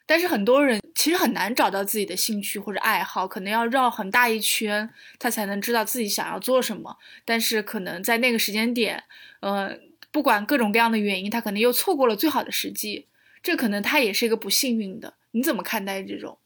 [0.07, 4.89] 但是很多人其实很难找到自己的兴趣或者爱好，可能要绕很大一圈，
[5.19, 6.97] 他才能知道自己想要做什么。
[7.27, 9.05] 但是可能在那个时间点，
[9.41, 9.79] 呃，
[10.11, 13.07] 不管各种各样的原因，他可能又错过了最好的时机，
[13.43, 15.15] 这可能他也是一个不幸运的。
[15.33, 16.39] 你怎么看待这种？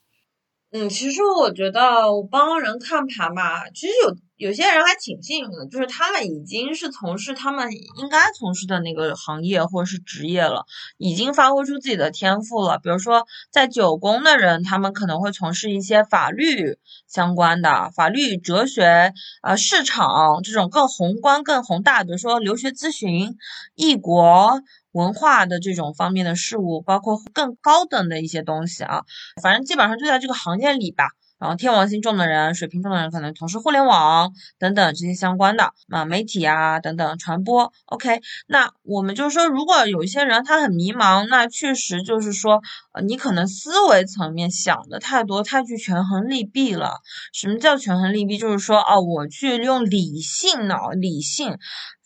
[0.74, 10.64] 嗯，其实我觉得我帮人看盘吧，其实有有些人还挺幸运的，就是他们已经是从事他们应该从事的那个行业或者是职业了，
[10.96, 12.78] 已经发挥出自己的天赋了。
[12.78, 23.36] 比如说在九宫的人，他们可能会从事一些法律相关的、法律、哲学、啊市场这种更宏观、更宏大，比如说留学咨询、
[23.74, 24.62] 异国。
[24.92, 29.02] 文化的这种方面的事物，包括更高等的一些东西啊，
[29.42, 31.08] 反正基本上就在这个行业里吧。
[31.38, 37.72] 然后天王星重的人、水瓶重的人可能从事互联网等等这些相关的啊，媒体啊等等传播。
[37.86, 47.00] OK，那我们就是说，如果有一些人他很迷茫，那确实就是说，呃，你可能思维层面想的太多，太去权衡利弊了。
[47.32, 48.38] 什么叫权衡利弊？
[48.38, 51.58] 就是说，哦，我去用理性脑、理性。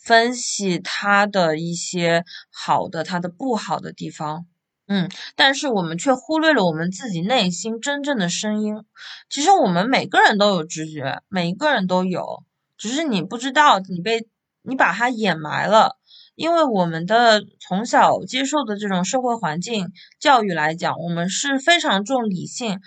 [0.06, 4.46] 分析他的一些好的，他的不好的地方，
[4.86, 8.84] 嗯，但是我们却忽略了我们自己内心真正的声音。
[9.28, 12.44] 其实我们每个人都有直觉，每一个人都有，
[12.78, 14.28] 只是你不知道，你被
[14.62, 15.98] 你把它掩埋了。
[16.36, 19.90] 因为我们的从小接受的这种社会环境
[20.20, 22.78] 教育来讲，我们是非常重理性。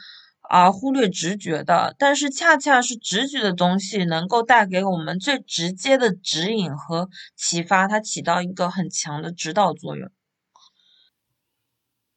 [0.50, 10.10] 而忽略直觉的，但是恰恰是直觉的东西能够带给我们最直接的指引和启发，它起到一个很强的指导作用。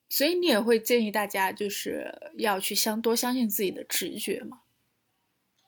[0.09, 4.59] 所以你也会建议大家，就是要去相多相信自己的直觉吗？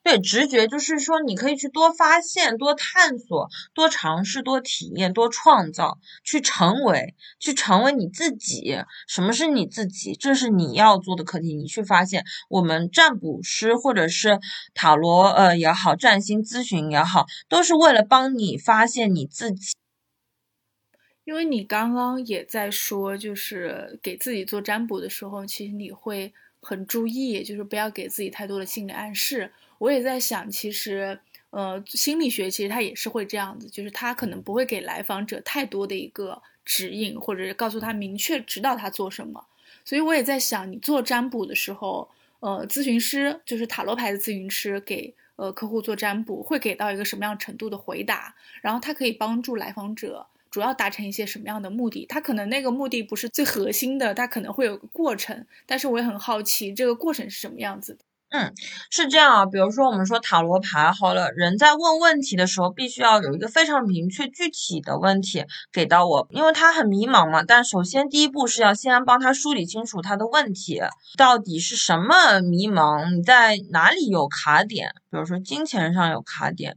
[0.04, 8.76] 对，直觉就是说，你可以去多发现、多探索、多尝试、多体验、多创造，去成为，去成为你自己。
[9.08, 10.14] 什么是你自己？
[10.14, 11.54] 这是你要做的课题。
[11.54, 14.40] 你去发现，我们占卜师或者是
[14.74, 19.72] 塔罗呃也好，占星咨询也好，都是为了帮你发现你自己。
[21.24, 29.50] 因为你刚刚也在说，就是给自己做占卜的时候，其实你会很注意，就是不要给自己太多的心理暗示。
[29.78, 31.18] 我也在想，其实，
[31.50, 39.46] 呃，心理学其实它也是会这样子，就是他可能不会给来访者太多的一个指引，或者是告诉他明确指导他做什么。
[39.84, 42.08] 所以我也在想，你做占卜的时候，
[42.40, 48.34] 呃，咨询师就是塔罗牌的咨询师给呃客户做占卜，会给到一个什么样程度的回答？
[48.62, 52.06] 然后他可以帮助来访者主要达成一些什么样的目的？
[52.08, 57.98] 他可能那个目的不是最核心的，他可能会有个过程，但是我也很好奇这个过程是什么样子的。
[58.36, 58.52] 嗯，
[58.90, 59.46] 是这样啊。
[59.46, 67.44] 比如说，我们说塔罗牌好了，人在问问题的时候，必须要有一个非常明确具体的问题给到我，因为他很迷茫嘛。
[67.44, 70.80] 但首先第一步是要先帮他梳理清楚他的问题
[71.16, 74.88] 到底是什么迷茫，你在哪里有卡点？
[75.12, 76.76] 比如说金钱上有卡点。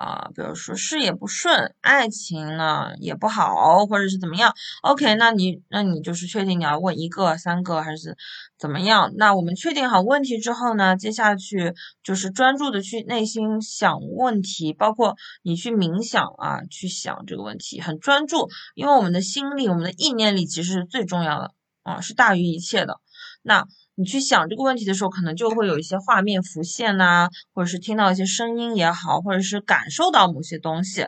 [0.00, 8.16] 啊，比如说事业不顺，爱情呢也不好，或者是怎么样？OK，那你那你就是确定你要问一个、三个还是
[8.58, 9.12] 怎么样？
[9.18, 23.00] 那我们确定好问题之后呢，接下去就是专注的去内心想问题，包括你去冥想啊，去想这个问题，很专注，因为我们的心力、我们的意念力其实是最重要的啊，是大于一切的。
[23.42, 23.66] 那。
[24.00, 31.06] 你去想这个问题的时候，可能就会有一些画面浮现呐，或者是听到一些声音也好，或者是感受到某些东西。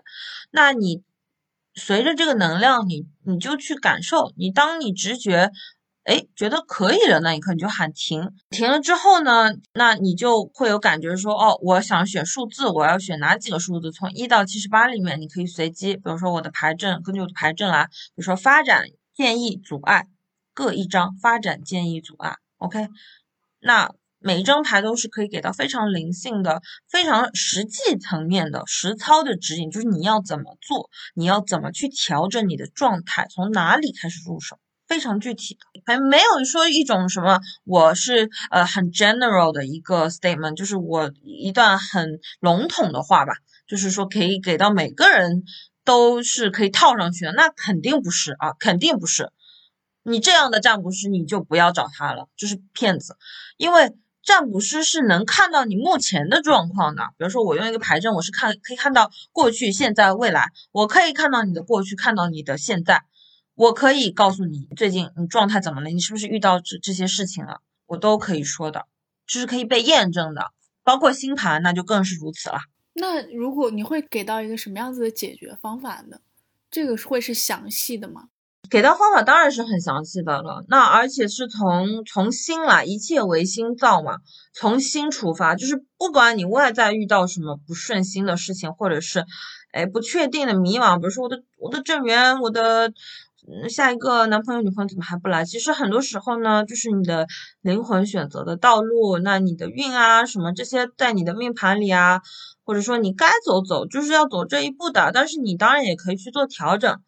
[0.50, 1.02] 那你
[1.74, 4.34] 随着这个能量，你你就去感受。
[4.36, 5.50] 你当你直觉，
[6.04, 8.28] 哎，觉得可以了，那一刻你就喊停。
[8.50, 13.90] 停了之后呢，那你就会有感觉说，哦，我想选数字，我要选哪几个数字？
[13.90, 20.08] 从一到七十八里面，你可以随机，比如说我的牌阵，根据我的牌阵来，比如说发展、建议、阻碍，
[20.52, 21.16] 各一张。
[21.22, 22.36] 发展、建议、阻碍。
[22.62, 22.88] OK，
[23.58, 43.32] 那每一张牌都是可以给到非常灵性的、非常实际层面的实操的指引，就是你要怎么做，你要怎么去调整你的状态，从哪里开始入手，非常具体的，还没有说一种什么，我是呃很 general 的一个 statement，就是我一段很笼统的话吧，
[43.66, 45.42] 就是说可以给到每个人
[45.84, 49.32] 都是可以套上去的，那肯定不是啊，肯定不是。
[50.02, 53.16] 你这样的占卜师你就不要找他了，就是骗子，
[53.56, 57.02] 因为占卜师是能看到你目前的状况的。
[57.16, 63.02] 比如说我用一个牌阵，我是看可以看到过去、现在、未来，我可以看到你的过去，看到你的现在，
[63.54, 68.86] 我可以告诉你最近你状态怎么了，你是不是遇到这这些事情了，我都可以说的，
[69.26, 70.52] 这是可以被验证的。
[70.84, 72.58] 包括星盘，那就更是如此了。
[72.94, 76.18] 那如果你会给到一个什么样子的解决方法呢？
[76.70, 78.28] 这个会是详细的吗？
[78.72, 80.64] 给到方法当然是很详细的了。
[80.66, 84.16] 那而且是从从心来，一切唯心造嘛，
[84.54, 89.26] 从心出发，就是不管你外在遇到什么不顺心的事情，或者是
[89.72, 92.90] 哎不确定的迷茫，比如说我的我的正缘，我的。
[93.68, 95.44] 下一个男朋友女朋友怎么还不来？
[95.44, 97.26] 其实很多时候呢，就是你的
[97.60, 102.20] 灵魂选择的道路，那你的运啊什么这些，在你的命盘里啊，
[102.64, 105.10] 或者说你该走走，就是要走这一步的。
[105.12, 107.00] 但是你当然也可以去做调整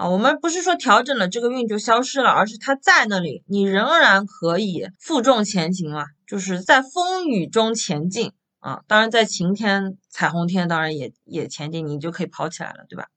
[0.00, 0.08] 啊。
[0.08, 8.80] 我们不是说调整了这个运就消失了，而是它在那里，你仍然可以负重前行啊，就是在风雨中前进啊。
[8.88, 13.08] 当然在晴天彩虹天，当然也也前进，你就可以跑起来了，对吧？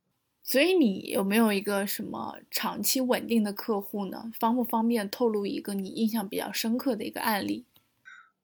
[0.43, 4.25] 所以你有没有一个什么长期稳定的客户呢？
[4.37, 7.65] 方不方便透露一个你印象比较深刻的一个案例？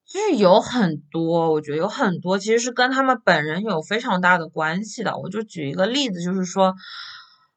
[0.08, 5.18] 就是有很多，我觉得有很多其实是跟他们本人有非常大的关系的。
[5.18, 6.74] 我就举一个例子，就是说。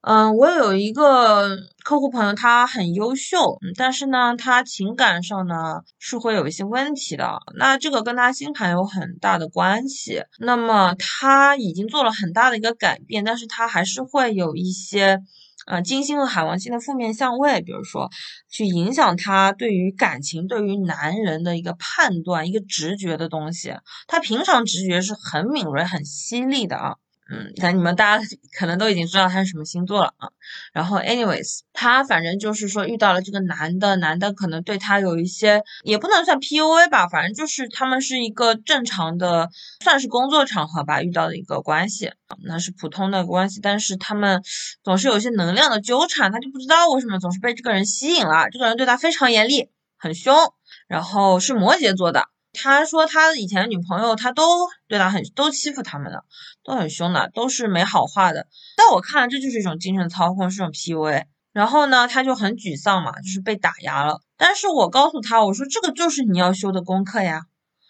[0.03, 7.39] 嗯，我有一个客户朋友，他很优秀，但是呢，他情感上呢是会有一些问题的。
[7.57, 10.25] 那这个跟他星盘有很大的关系。
[10.41, 15.21] 那么他已经做了很大的一个改变，但是他还是会有一些，
[15.67, 18.11] 呃，金星和海王星的负面相位，比如说
[18.51, 23.73] 去影响他对于感情、对于男人的一个判断、一个直觉的东西。
[24.09, 26.97] 他平常直觉是很敏锐、很犀利的啊。
[27.33, 28.25] 嗯，那你们大家
[28.59, 30.29] 可能都已经知道他是什么星座了啊。
[30.75, 39.49] 然后，anyways，他反正就是说遇到了这个男的，男的可能对他有一些，也不能算 PUA 吧，反正就是他们是一个正常的，
[39.83, 42.13] 算是工作场合吧遇到的一个关系，
[42.45, 44.43] 那是普通的关系，但是他们
[44.85, 50.37] 总是有一些能量的纠缠，他就不知道为什么总是被这个人吸引了，这个人对他非常严厉，很凶，
[50.87, 52.32] 然后是摩羯座的。
[52.53, 56.25] 他说他以前的女朋友他都对他很都欺负他们的，
[56.63, 58.47] 都很凶的，都是没好话的。
[58.77, 61.25] 在我看来，这就是一种精神操控，是种 PUA。
[61.53, 64.21] 然后呢，他就很沮丧嘛，就是被打压了。
[64.37, 67.43] 但是我告诉他，我说这个就是你要修的功课呀。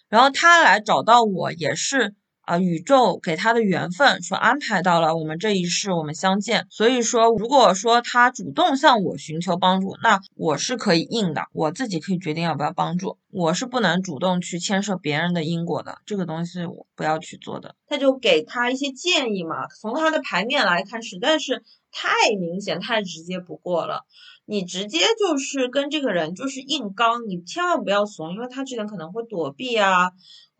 [0.08, 2.14] 然后他来找到我也是。
[2.42, 6.66] 啊，宇宙给他的缘分，说安排到了我们这一世，我们相见。
[6.70, 13.16] 所以说，如果说他主动向我寻求帮助，那我是可以应的，我自己可以决定要不要帮助。
[13.30, 17.76] 我是不能主动去牵涉别人的因果的，这个东西我不要去做的。
[17.86, 24.04] 他就给他一些建议嘛，从他的牌面来看，实在是太明显、太直接不过了。
[24.44, 30.10] 你直接就是跟这个人就是硬刚，你千万不要怂，因为他之前可能会躲避啊。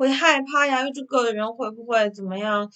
[0.03, 2.69] 会害怕呀，因为这个人会不会怎么样？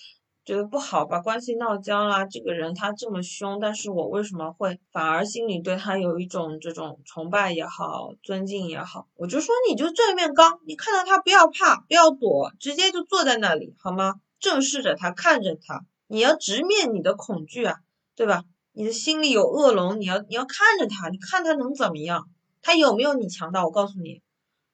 [0.44, 2.24] 觉得不好，吧关系闹僵啦。
[2.24, 9.08] 这个人他这么凶，但是我为什么会反而心里对他有一种这种崇拜也好，尊敬也好？
[9.16, 14.14] 我就说你就正面刚，你看到他不要怕，不要躲，直接就坐在那里好吗？
[14.38, 17.78] 正视着他，看着他，你要直面你的恐惧啊，
[18.14, 18.44] 对吧？
[18.70, 22.28] 你的心里有恶龙，你要你要看着他，你看他能怎么样？
[22.62, 23.64] 他有没有你强大？
[23.64, 24.22] 我告诉你，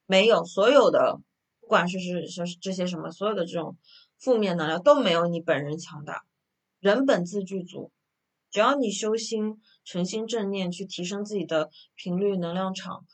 [0.04, 1.18] 没有，所有的。
[1.62, 3.78] 不管是是是这些什么，所有的这种
[4.18, 6.22] 负面能量都没有你本人强大。
[6.80, 7.90] 人本自具足，
[8.50, 13.06] 只要你修心、诚心正念，去提升自己的频率能量场，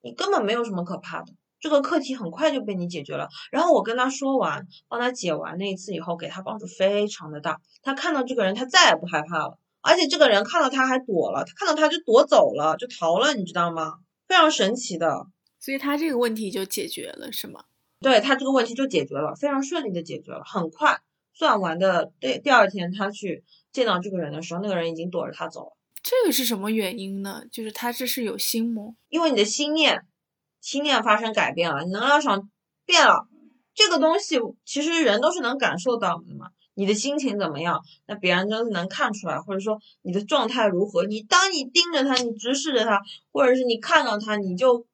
[0.00, 1.34] 你根本没有什么可怕的。
[1.60, 3.28] 这个课题很快就被你解决了。
[3.50, 7.60] 然后我跟他说完，帮他解完那一次以后，给他帮助非常的大。
[7.82, 9.58] 他看到这个人，他再也不害怕了。
[9.80, 13.94] 而且这个人看到他还躲了，他看到他就躲走了，就逃了，你知道吗？
[14.28, 15.26] 非常神奇的。
[15.58, 17.64] 所以他这个问题就解决了，是吗？
[18.00, 21.00] 对他这个问题就解决了，非常顺利的解决了，很快
[21.34, 22.12] 算完的。
[22.20, 25.72] 第第二天他去见到这个人的时候，那个人已经躲着他走了。
[26.00, 27.42] 这个是什么原因呢？
[27.50, 30.06] 就是他这是有心魔，因为你的心念，
[30.60, 32.48] 心念发生改变了，你能量场
[32.86, 33.26] 变了。
[33.74, 36.50] 这个东西其实人都是能感受到的嘛。
[36.74, 41.04] 你的心情怎么样，那别人都是能看出来，或者说你的状态如何。
[41.04, 43.00] 你当你盯着他，你直视着他，
[43.32, 44.86] 或者是你看到他，你就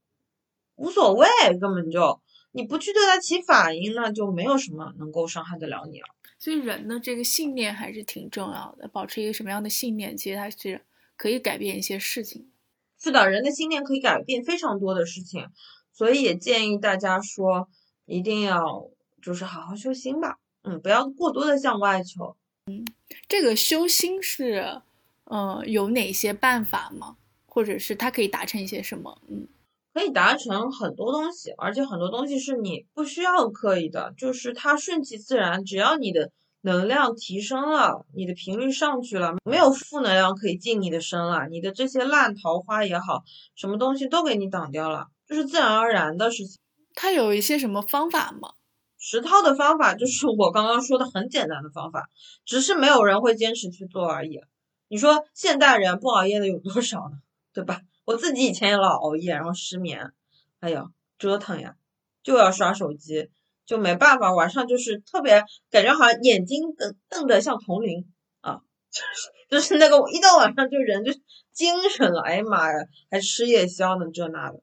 [0.77, 1.29] 无所谓，
[1.61, 2.23] 根本就。
[2.55, 6.07] 你不去对它起反应，那就没有什么能够伤害得了你了。
[6.39, 10.81] 所以人的这个信念还是挺重要的，保持一个什么样的信念，其实它是
[11.17, 12.49] 可以改变一些事情。
[12.97, 15.49] 是的，人的信念可以改变非常多的事情，
[15.93, 17.69] 所以也建议大家说，
[18.07, 18.89] 一定要
[19.21, 22.37] 就是好好修心吧，嗯，不要过多的向外求。
[22.67, 22.87] 嗯，
[23.27, 24.81] 这个修心是，
[25.25, 27.17] 呃，有哪些办法吗？
[27.47, 29.21] 或者是它可以达成一些什么？
[29.29, 29.47] 嗯，
[29.95, 36.33] 可以达成很多东西，而且很多东西是你不需要刻意的，就是它顺其自然，只要你的
[36.63, 43.23] 能量提升了，你的频率上去了，没有负能量可以进你的身了，你的这些烂桃花也好，
[43.55, 46.59] 什么东西都给你挡掉了，就是自然而然的事情。
[46.93, 48.51] 它有一些什么方法吗？
[48.99, 52.09] 实操的方法就是我刚刚说的很简单的方法，
[52.45, 54.41] 只是没有人会坚持去做而已。
[54.89, 57.19] 你说现代人不熬夜的有多少呢？
[57.53, 57.81] 对吧？
[58.05, 60.13] 我自己以前也老熬夜，然后失眠，
[60.61, 60.87] 哎呀，
[61.19, 61.77] 折腾呀，
[62.23, 63.31] 就要刷手机，
[63.67, 68.07] 就没办法，晚上就是特别感觉好像眼睛瞪瞪得像铜铃
[68.41, 71.13] 啊，就 是就是那个一到晚上就人就
[71.53, 72.79] 精神了，哎呀妈呀，
[73.11, 74.61] 还吃夜宵呢，这那的。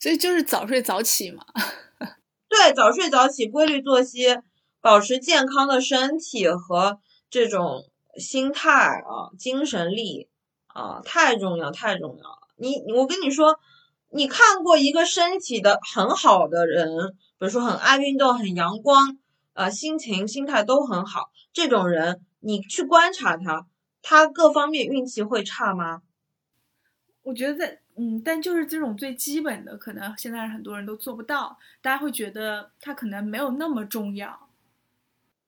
[0.00, 1.46] 所以就是早睡早起嘛。
[2.48, 4.26] 对，早睡早起，规律作息，
[4.80, 10.28] 保持健康的身体和这种心态啊，精神力
[10.74, 12.38] 啊，太重要，太重要了。
[12.56, 13.58] 你，我跟你说，
[14.10, 19.16] 你看过一个身体的很好的人，比如说很爱运动、很阳光
[19.54, 23.66] 呃，心情、心态都很好，这种人，你去观察他，
[24.02, 26.02] 他各方面运气会差吗？
[27.22, 27.80] 我觉得在。
[27.96, 34.48] 嗯，但就是这种最基本的，可能现在很多人都做不到，大家会觉得他可能没有那么重要。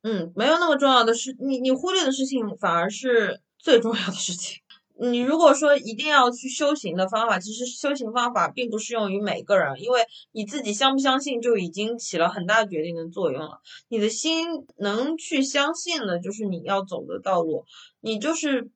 [0.02, 4.62] 嗯，没有那么重要的事，你你忽略的事情反而是最重要的事情。
[4.98, 10.00] 你如果说一定要去修行的方法，其实修行方法并不适用于每个人，因为
[10.32, 13.60] 你自己相不相信就已经起了很大决定的作用了。
[13.88, 14.46] 你的心
[14.78, 17.64] 能去相信的，就是你要走的道路，
[18.00, 18.70] 你就是。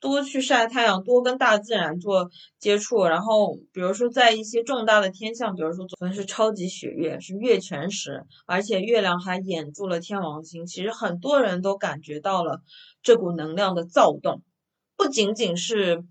[0.00, 12.60] 多去晒太阳，多跟大自然做接触，然后比如说在一些重大的天象，比如说昨天是超级血月，是月全食，而且月亮还掩住了天王星，其实很多人都感觉到了
[13.02, 14.42] 这股能量的躁动，
[14.98, 16.04] 不仅仅是，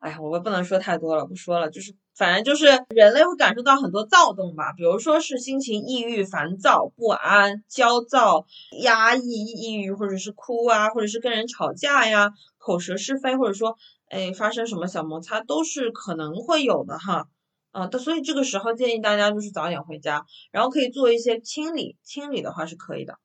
[0.00, 1.94] 哎呀，我们不能说太多了，不说了，就是。
[2.16, 8.44] 反正就是人类会感受到很多躁动吧，比如说是心情抑郁、烦躁、不安、焦躁、
[8.82, 13.76] 压抑、抑郁，或者是哭啊，或者是跟人吵架呀、口舌是非，或者说
[14.08, 17.28] 哎发生什么小摩擦，都是可能会有的哈。
[17.70, 23.16] 啊，所以这个时候建议大家就是早点回家，然后可以做一些清理，清理的话是可以的。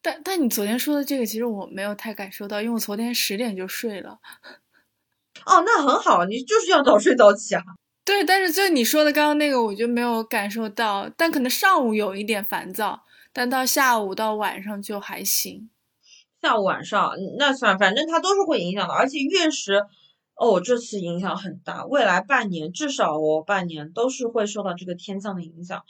[0.00, 4.18] 但但你昨天说的这个，其实我没有太感受到，因为我昨天十点就睡了。
[5.46, 7.62] 哦，那很好，你就是要早睡早起啊。
[8.04, 11.10] 对，但是就你说的刚刚那个，我就没有感受到。
[11.16, 15.68] 但可能上午有一点烦躁，但到下午到晚上就还行。
[16.40, 18.94] 下午晚上那算，反正它都是会影响的。
[18.94, 19.84] 而且月食，
[20.34, 25.82] 哦，这次影响很大，未来半年至少哦半年都是会受到这个天象的影响。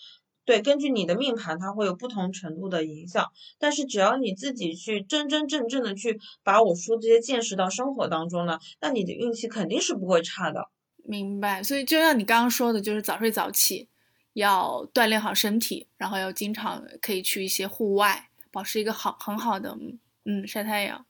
[0.49, 3.27] 对，根据你的命盘，它会有不同程度的影响。
[3.59, 10.71] 但是只要你自己去真真正正的去把我说这些见识到生活当中了，那你的运气肯定是不会差的。
[11.05, 13.91] 明白，所以就像你刚刚说的，就是早睡早起，
[14.33, 19.77] 要锻炼好身体，然后要经常可以去一些户外，保持一个好很好的，
[20.25, 21.05] 嗯，晒太阳。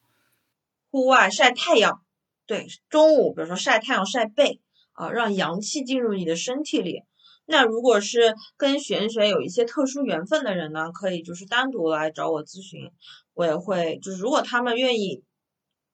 [0.90, 2.02] 户外晒太阳，
[2.44, 4.60] 对，中午比如说晒太阳晒背
[4.94, 7.04] 啊，让阳气进入你的身体里。
[7.48, 12.92] 那如果是跟玄学有一些特殊缘分的人呢，可以就是单独来找我咨询，
[13.34, 15.24] 我也会就是如果他们愿意。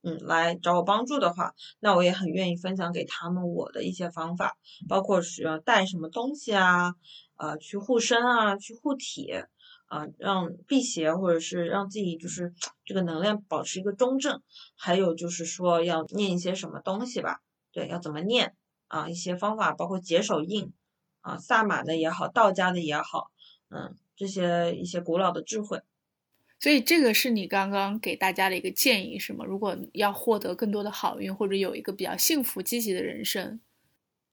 [0.07, 6.93] 嗯，来找我帮助的话，那我也很愿意分享给他们我的一些方法，包括是要带什么东西啊，
[7.39, 9.33] 呃，去护身啊，去护体
[9.87, 12.53] 啊，让辟邪或者是让自己就是
[12.85, 14.43] 这个能量保持一个中正，
[14.77, 17.39] 还有就是说要念一些什么东西吧，
[17.73, 18.55] 对，要怎么念
[18.89, 19.09] 啊？
[19.09, 20.71] 一些方法包括解手印
[21.25, 23.31] 啊，萨满的也好，道家的也好，
[23.71, 25.81] 嗯，这些一些古老的智慧。
[26.61, 29.45] 所以这个是你刚刚给大家的一个建议，是吗？
[29.45, 33.61] 如果要获得更多的好运，或者有一个比较幸福积极的人生，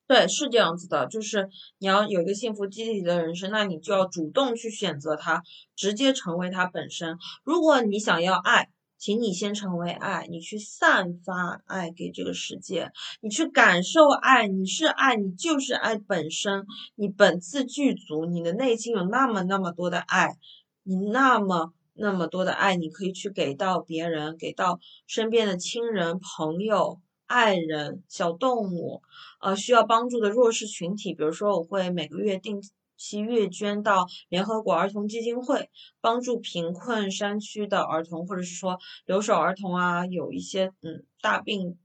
[0.05, 5.43] 对，是这样子的，就是你要有一个幸福积极的人生，那你就要主动去选择它，
[5.75, 7.17] 直接成为它本身。
[7.43, 8.69] 如果你想要爱，
[9.01, 20.37] 请你先成为爱，你去散发爱给这个世界，你去感受爱，你是爱，你就是爱本身，你本自具足，你的内心有那么那么多的爱，
[20.83, 21.73] 你那么。
[21.93, 29.01] 那么多的爱，你可以去给到别人，给到身边的亲人、朋友、爱人、小动物，
[29.41, 31.13] 呃，需要帮助的弱势群体。
[31.13, 32.61] 比如说，我会每个月定
[33.01, 35.71] 期月捐到联合国儿童基金会，
[36.01, 41.79] 帮助贫困山区的儿童，或者是说留守儿童啊，有一些嗯大病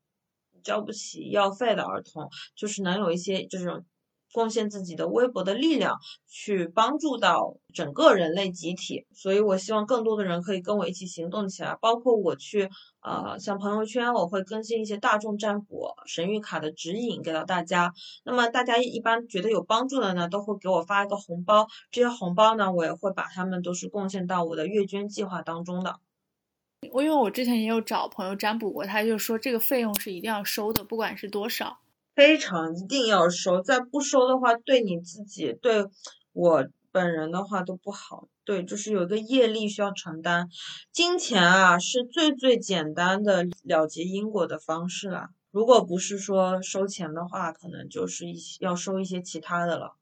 [0.63, 3.87] 交不起药费的儿童，就是能有一些这种
[4.33, 5.97] 贡献自己的微薄的力量，
[6.29, 9.07] 去帮助到整个人类集体。
[9.15, 12.69] 所以我希望更多的人可以跟我一起行动起来，包括我去，
[13.07, 17.93] 呃，像朋友圈我会更新一些大众占卜神谕卡的指引给到大家。
[18.25, 26.01] 那么大家一般觉得有帮助的呢，都会给我发一个红包，这些红包呢，我也会把它们都是贡献到我的月捐计划当中的。
[26.91, 31.79] 我因为我之前也有找朋友占卜过，他就说这个费用是一定要收的，不管是多少，
[32.17, 35.85] 非常一定要收，再不收的话，对你自己对
[36.33, 36.67] 我
[36.97, 38.27] 本人的话都不好。
[38.43, 40.49] 对，就是有一个业力需要承担。
[40.93, 45.29] 金钱啊，是最最简单的了结因果的方式啦。
[45.51, 49.93] 如果不是说收钱的话，可能就是一些要收一些其他的了，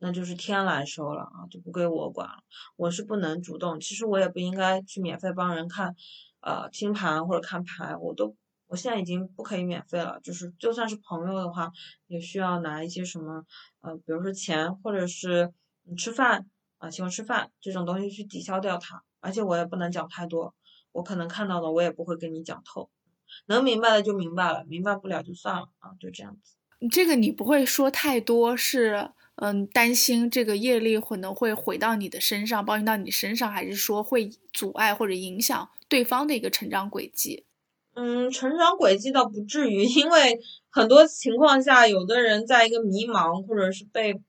[0.00, 2.42] 那就是天来收了啊，就不归我管了。
[2.74, 5.94] 我是不能主动，其实我也不应该去免费帮人看。
[6.40, 8.34] 呃，清盘或者看牌，我都
[8.66, 10.18] 我现在已经不可以免费了。
[10.24, 11.70] 就是就算是朋友的话，
[12.08, 13.44] 也需要拿一些什么，
[13.80, 15.52] 呃，比如说钱或者是
[15.96, 16.46] 吃饭
[16.78, 19.02] 啊，请我吃饭这种东西去抵消掉它。
[19.20, 20.54] 而且我也不能讲太多，
[20.92, 22.90] 我可能看到的我也不会跟你讲透，
[23.46, 26.56] 能明白的就明白了，明白不了就算了啊，就这样子。
[26.90, 35.68] 这个你不会说太多，是嗯，担心这个业力可能会回到你的身上，报应到你身上，还是说会阻碍或者影响？
[35.88, 37.44] 对方的一个成长轨迹，
[37.94, 44.20] 嗯，成长轨迹倒不至于，因为很多情况下，有的人在一个迷茫或者是被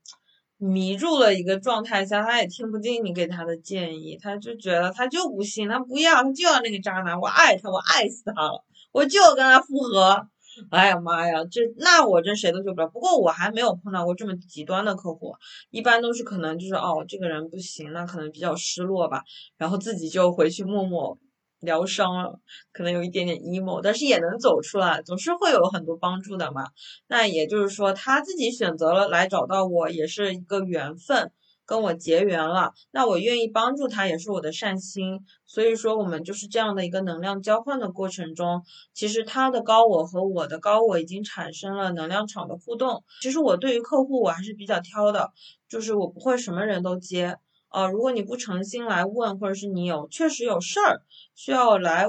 [0.63, 10.25] 迷住了一个状态下，他也听不进你给他的建议，他就觉得他就不信，他不要，他就要那个渣男，我爱他，我爱死他了，我就跟他复合。
[10.69, 12.87] 哎呀妈呀，这那我真谁都救不了。
[12.87, 15.33] 不过我还没有碰到过这么极端的客户，
[15.71, 19.23] 一般都是可能就是哦，这个人不行，那可能比较失落吧，
[19.57, 21.17] 然后自己就回去默默。
[21.63, 22.39] 疗伤了，
[22.71, 26.67] 可能有一点点 emo，但是也能走出来，总是会有很多帮助的嘛。
[27.07, 31.31] 那也就是说，他自己选择了来找到我，也是一个缘分，
[31.65, 32.73] 跟我结缘了。
[32.91, 35.21] 那我愿意帮助他，也是我的善心。
[35.45, 43.03] 所以说，我们就是这样的一个能量交换的过程中，其实他的高我和我的高我已经产生了能量场的互动。
[43.21, 45.31] 其实我对于客户我还是比较挑的，
[45.69, 47.37] 就是我不会什么人都接。
[47.73, 51.01] 啊，如果你不诚心来问，或者是你有确实有事儿
[51.33, 52.05] 需要来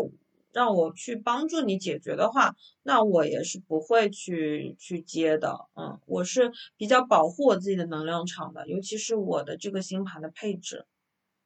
[0.52, 5.56] 让我去帮助你解决的话，那我也是不会去去接的。
[5.74, 10.84] 嗯，我是比较保护我自己的能量场的，尤其是我的这个星盘的配置。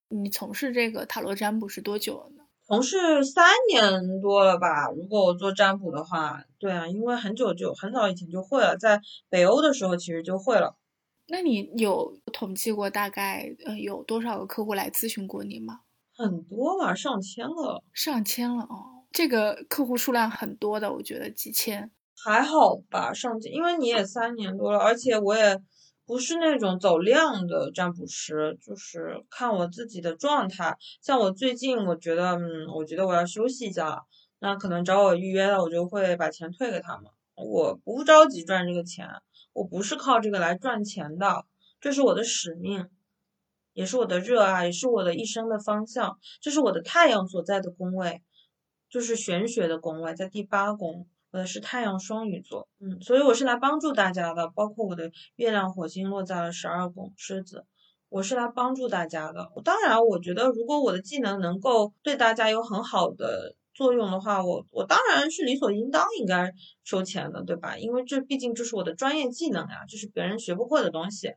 [0.09, 2.43] 你从事这个塔罗占卜是多久了呢？
[2.67, 4.89] 从事三年多了吧。
[4.91, 9.01] 如果我做占卜的话，对啊，因为很久就很早以前就会了，在
[9.31, 10.77] 北欧的时候其实就会了。
[11.31, 15.81] 那你有统计过大概呃有多少个客户来咨询过你吗？
[16.17, 19.05] 很多吧，上千了，上千了哦。
[19.13, 21.91] 这个客户数量很多的，我觉得几千
[22.25, 25.59] 还好吧，上千，因为你也三年多了，而且我也
[26.05, 30.77] 不是那种走量的占卜师，就是看我自己的状态。
[31.03, 34.03] 像我最近，我觉得嗯，我觉得我要休息一下，
[34.41, 37.05] 那可能找我预约了，我就会把钱退给他们。
[37.37, 39.07] 我不着急赚这个钱。
[39.59, 41.45] 我不是靠这个来赚钱的，
[41.81, 42.87] 这是我的使命，
[43.73, 46.17] 也是我的热爱，也是我的一生的方向。
[46.41, 48.23] 这是我的太阳所在的宫位，
[48.89, 51.09] 就是玄学的宫位，在第八宫。
[51.33, 54.47] 我的是太阳双鱼座，嗯，所以我是来帮助大家的。
[54.55, 57.67] 包括我的月亮、火星落在了十二宫狮子，
[58.09, 59.51] 我是来帮助大家的。
[59.65, 63.57] 当然，我觉得如果我的技能能够对大家有很好的。
[63.79, 66.53] 作用的话，我我当然是理所应当应该
[66.83, 67.79] 收钱的，对吧？
[67.79, 71.35] 因为这毕竟就是我的专业技能呀，这是别人学不会的东西，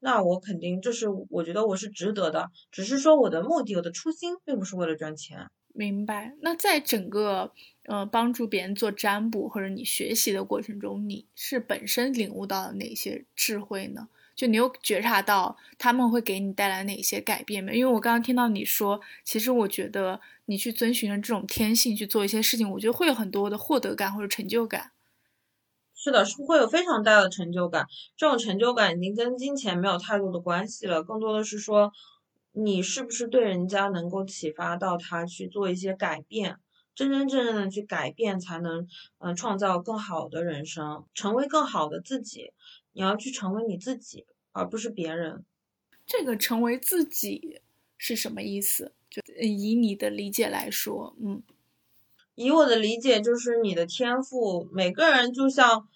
[0.00, 2.50] 那我肯定就是我觉得我是值得的。
[2.72, 5.46] 只是说我的目的，我的初心并不是为了赚钱。
[5.72, 6.34] 明白。
[6.40, 7.52] 那在整个
[7.84, 14.08] 呃帮助别人做占卜或者你学习的过程中，你是本身领悟到了哪些智慧呢？
[14.34, 17.76] 就你有觉察到他们会给你带来哪些改变没？
[17.78, 24.90] 因为我刚刚听到你说，其实我觉得你去遵循着这种天性去做一些事情，我觉得会有很多的获得感或者成就感。
[25.94, 27.86] 是的，是会有非常大的成就感。
[28.16, 31.92] 这种成就感已经跟金钱没有太多的关系了，更多的是说
[32.52, 36.58] 你是不是对人家能够启发到他去做一些改变，
[36.94, 38.86] 真真正正的去改变，才能
[39.18, 42.52] 嗯创造更好的人生，成为更好的自己。
[42.94, 45.44] 你要去成为你自己，而不是别人。
[46.06, 47.60] 这个成为自己
[47.98, 48.92] 是什么意思？
[49.10, 51.42] 就以你的理解来说，嗯，
[52.34, 54.68] 以我的理解就是你的天赋。
[54.72, 55.86] 每个人就像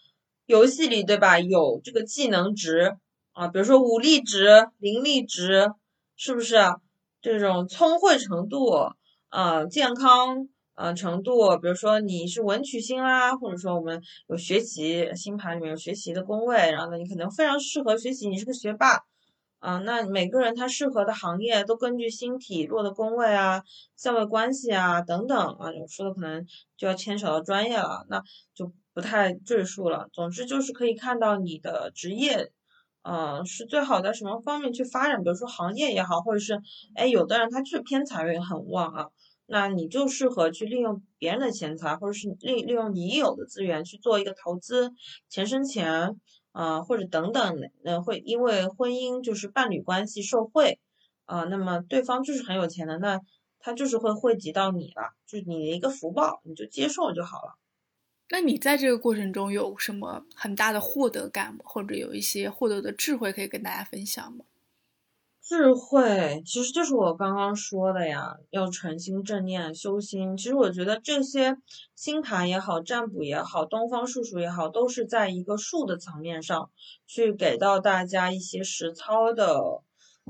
[0.46, 1.40] 游戏里，对吧？
[1.40, 2.96] 有这个技能值
[3.32, 5.72] 啊，比如说武力值、灵力值，
[6.14, 6.56] 是不是？
[7.20, 8.92] 这种聪慧程度、
[9.30, 10.48] 呃，健康、
[10.78, 19.00] 呃程度，比如说你是文曲星啦，或者说我们有学习星盘里面有学习的宫位，然后呢，你可能非常适合学习，你是个学霸。
[19.58, 23.60] 啊，那每个人他适合的行业都根据星体落的宫位啊、
[23.96, 28.22] 相位关系啊等等啊，我说的可能就要牵扯到专业了，那
[28.54, 30.08] 就不太赘述了。
[30.12, 32.52] 总之就是可以看到你的职业，
[33.02, 36.60] 嗯，是最好在什么方面去发展，比如说行业也好，或者是
[36.94, 39.06] 哎，有的人他就是偏财运很旺啊，
[39.48, 44.92] 那你就适合去利用别人的钱财，或者是利利用你有的资源去做一个投资，
[45.28, 46.20] 钱生钱。
[46.50, 50.80] 啊，或者等等，呃，会因为婚姻就是伴侣关系受贿，
[51.24, 53.20] 啊，那么对方就是很有钱的，那
[53.60, 57.58] 他就是会惠及到你了，就是你的一个福报，你就接受就好了。
[58.30, 61.56] 那你在这个过程中有什么很大的获得感？
[61.62, 64.44] 或者有一些获得的智慧可以跟大家分享吗？
[65.48, 70.36] 智慧其实就是我刚刚说的呀，要诚心正念修心。
[70.36, 71.56] 其实我觉得这些
[71.96, 76.70] 星盘也好，占卜也好，东方术数也好，都是在一个术的层面上
[77.06, 79.58] 去给到大家一些实操的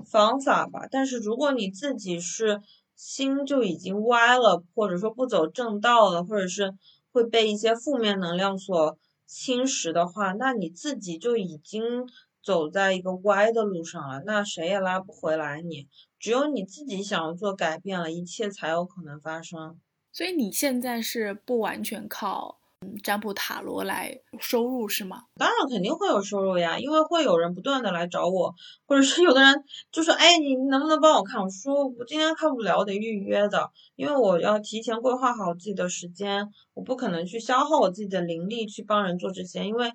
[0.08, 0.86] 方法吧。
[0.88, 2.62] 但是如果你自己是
[2.94, 6.74] 心就已经歪了，或者说不走正道了，或者是
[7.10, 8.96] 会被一些负面能量所
[9.26, 12.06] 侵蚀的话，那你自己就已经。
[12.48, 15.86] 走在一个歪的路上了，那谁也拉不回来你。
[16.18, 19.78] 只有你自己想要做改变了，一切才有可能发生。
[20.12, 25.24] 所以你现在是不完全靠嗯占卜塔罗来收入是吗？
[25.36, 28.54] 当然肯定会有收入呀，因为会有人不断的来找我，
[28.86, 31.42] 或者是有的人就说，哎，你能不能帮我看？
[31.42, 39.92] 我说我今天看不了，我得预约的，因为我要提前规划好自己的时间，我不可能去消耗我自己的灵力去帮人做这些，因为。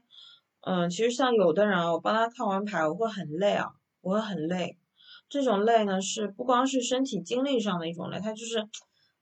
[0.66, 4.78] 嗯，其实像有的人啊，我帮他看完牌，我会很累啊，我会很累。
[5.30, 8.68] 这种累呢，是不光是身体精力上的一种累，它就是。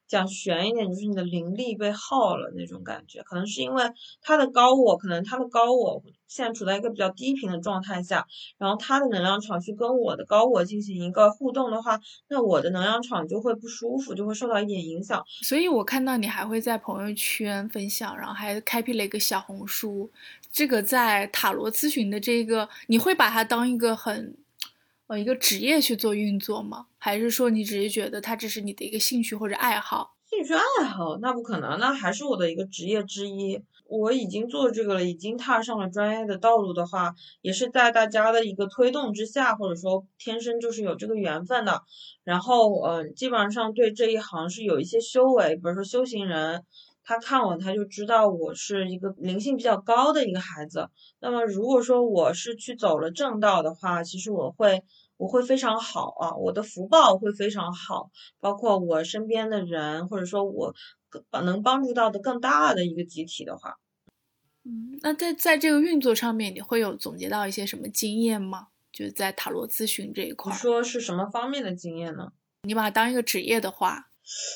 [0.07, 3.81] 讲玄一点，就是你的灵力被耗了那种感觉，可能是因为
[4.21, 8.27] 他的高我，可能他的高我现在处在一个比较低频的状态下，
[8.57, 15.23] 然后他的能量场去跟我的高我进行一个互动的话，那我的能量场就会不舒服，就会受到一点影响。
[15.43, 20.11] 所以我看到你还会在朋友圈分享，然后还开辟了一个小红书，
[20.51, 24.35] 这个在塔罗咨询的这个，你会把它当一个很。
[25.07, 26.85] 呃，一个职业去做运作吗？
[26.97, 30.15] 还是说你只是觉得它只是你的一个兴趣或者爱好？
[30.25, 33.61] 兴趣爱好那不可能，那还是我的一个职业之一。
[33.89, 41.83] 我已经做这个了，已经踏上了专业的道路的话，也是在大家的一个推动之下，或者说天生就是有这个缘分的。
[42.23, 46.63] 然后，嗯，基本上对这一行是有一些修为，比如说修行人。
[47.03, 50.89] 他看我，他就知道我是一个灵性比较高的一个孩子。
[51.19, 54.83] 那么，如果说我是去走了正道的话，其实我会
[55.17, 60.73] 我会非常好啊，我的福报会非常好，包括我身边的人，或者说我
[61.43, 63.77] 能帮助到的更大的一个集体的话。
[64.63, 68.67] 嗯，那在在这个运作上面，你会有总结到一些什么经验吗？
[68.91, 72.31] 就是在塔罗咨询这一块，你说是什么方面的经验呢？
[72.61, 74.09] 你把它当一个职业的话。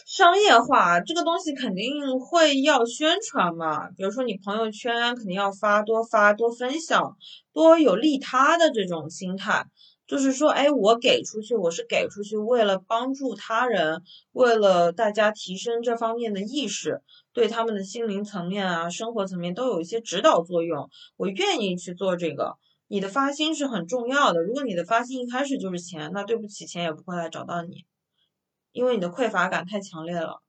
[0.05, 7.18] 商业化这个东西肯定会要宣传嘛，比如说你朋友圈肯定要发，多发多分享，
[7.53, 9.66] 多有利他的这种心态，
[10.07, 14.01] 就是说，哎，我给出去，我是给出去，为了帮助他人，
[14.32, 17.01] 为了大家提升这方面的意识，
[17.34, 22.55] 对他们的心灵层面啊、生活层面都有一些指导作用，我愿意去做这个。
[22.88, 27.84] 你的发心是很重要的，如果你的发心一开始就是钱，那对不起，钱也不会来找到你。
[28.76, 30.41] 因为你的匮乏感太强烈了，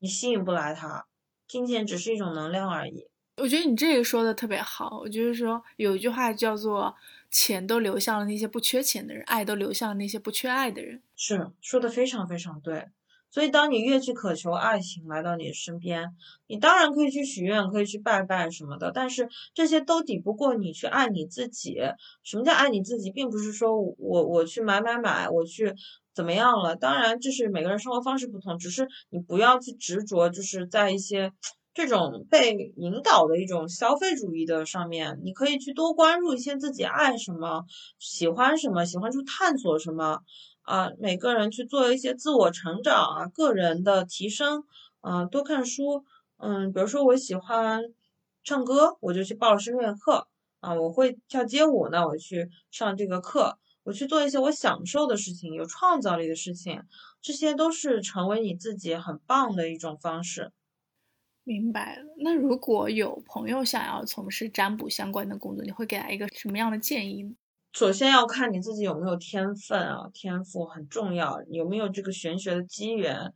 [0.00, 1.06] 你吸引不来他，
[1.48, 3.08] 金钱只是一种能量而已。
[3.38, 6.94] 我觉得你这个说的特别好，我就是说有一句话叫做
[7.30, 11.00] “钱都流向了那些不缺钱的人，爱都流向了那些不缺爱的人”。
[11.16, 12.88] 是说的非常非常对。
[13.30, 21.78] 所以当你越去渴求爱情来到你身边，你当然可以去许愿，可以去拜拜什么的，但是这些都抵不过你去爱你自己。
[22.24, 23.10] 什么叫爱你自己？
[23.10, 25.74] 并不是说我我去买买买，我去。
[26.18, 26.74] 怎么样了？
[26.74, 31.32] 当然，就是每个人生活方式不同，只是你不要去执着，就是在一些
[31.72, 37.64] 这种被引导的一种消费主义的上面，你可以去多关注一些自己爱什么、
[38.00, 40.18] 喜欢什么、喜欢去探索什么
[40.62, 40.90] 啊。
[40.98, 44.64] 每个人去做一些自我成长啊、个人的提升，
[45.00, 46.04] 啊，多看书，
[46.38, 47.80] 嗯，比如说我喜欢
[48.42, 50.26] 唱歌，我就去报声乐课
[50.58, 53.56] 啊；我会跳街舞，那我去上这个课。
[53.88, 56.82] 我去做一些我享受的事情，有创造力的事情，
[57.22, 60.52] 这些都是成为你自己很棒的一种方式。
[61.42, 62.02] 明白了。
[62.18, 67.30] 那如果有朋友想要从事占卜相关的工作，你会给他一个什么样的建议呢？
[67.72, 73.32] 首先要看你自己有没有天分啊，天赋很重要，有没有这个玄学的机缘。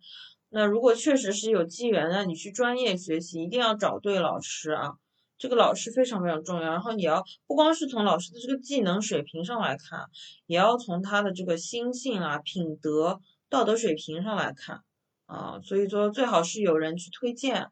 [0.51, 4.99] 那如果确实是有机缘的，你去专业学习，一定要找对老师啊。
[5.43, 6.71] 这个老师非常非常重要。
[6.71, 10.07] 然后你要不光是从老师的这个技能水平上来看，
[10.47, 13.19] 也要从他的这个心性啊、品德、
[13.49, 14.83] 道德水平上来看
[15.27, 15.59] 啊。
[15.65, 17.67] 所以说，最好是有人去推荐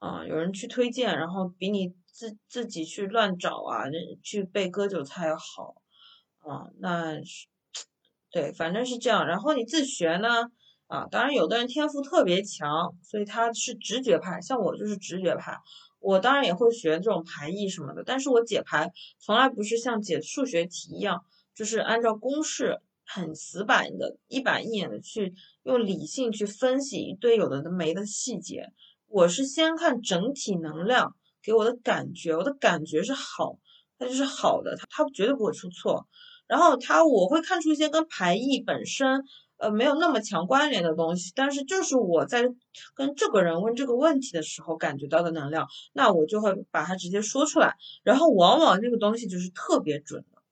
[0.00, 3.84] 啊，有人去推荐，然后比你自自己去乱找啊，
[4.20, 5.76] 去被割韭菜要好
[6.38, 6.66] 啊。
[6.80, 7.14] 那
[8.32, 9.28] 对，反正是这样。
[9.28, 10.50] 然后你自学呢？
[10.88, 15.56] 啊，当然，有的人天赋特别强，所以他是直觉派，像我就是直觉派。
[16.06, 25.34] 我当然也会学这种排异什么的，但是我解牌从来不是像解数学题一样，就是按照公式很死板的、一板一眼的去
[25.64, 28.68] 用理性去分析一堆有的没的细节。
[29.08, 33.58] 我是先看整体能量给我的感觉，我的感觉是好，
[33.98, 36.06] 它就是好的，它它绝对不会出错。
[36.46, 39.24] 然后它我会看出一些跟排异本身。
[39.58, 42.44] 呃，没有那么强关联的东西，但是就是我在
[42.94, 50.42] 跟这个人问这个问题的时候感觉到的能量，那我就会把它直接说出来，然后往往那个东西就是特别准的。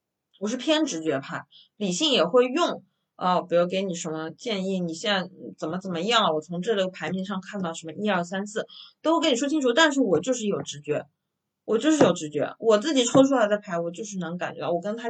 [0.40, 1.44] 我是偏直觉派，
[1.76, 2.82] 理性也会用
[3.16, 8.66] 啊，比如给你什么建议，你现在怎么怎么样，我从这个牌面上看到什么一二三四，
[9.00, 11.06] 都会跟你说清楚，但是我就是有直觉，
[11.64, 15.08] 我就是有直觉，我自己抽出来的牌，我就是能感觉到，我跟他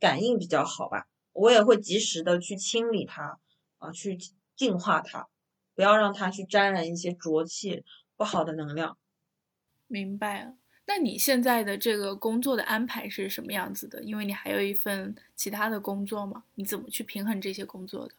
[0.00, 1.04] 感应比较好吧。
[1.34, 3.38] 我也会及时的去清理它，
[3.78, 4.16] 啊，去
[4.56, 5.28] 净化它，
[5.74, 7.84] 不要让它去沾染一些浊气、
[8.16, 8.96] 不好的能量。
[9.90, 10.54] 明白了。
[10.86, 14.02] 那你现在的这个工作的安排是什么样子的？
[14.04, 18.14] 因为你还有一份其他的工作嘛，你怎么去平衡这些工作的？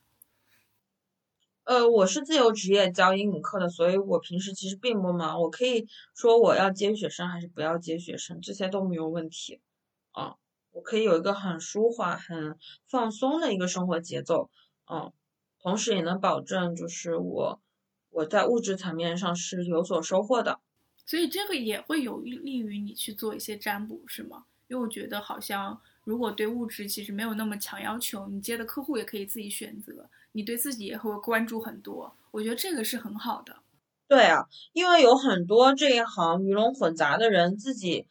[1.64, 5.42] 呃，我是自由职业教英语课的，所以我平时其实并不忙。
[5.42, 9.62] 我可以说我要接学生还是不要接学生，这些都没有问题，
[10.12, 10.36] 啊。
[10.76, 14.50] 我可以有一个很舒缓、很放松的一个生活节奏，
[14.92, 15.14] 嗯，
[15.62, 17.62] 同时也能保证就是我
[18.10, 20.60] 我在物质层面上是有所收获的，
[21.06, 24.44] 所以这个也会有利于你去做一些占卜，是吗？
[24.68, 33.56] 因为我觉得好像如果对物质其实没有那么强要求，你接的客户也可以自己选择，你对自己也会关注很多，我觉得这个是很好的。
[34.10, 38.08] 对啊，因为有很多这一行鱼龙混杂的人自己。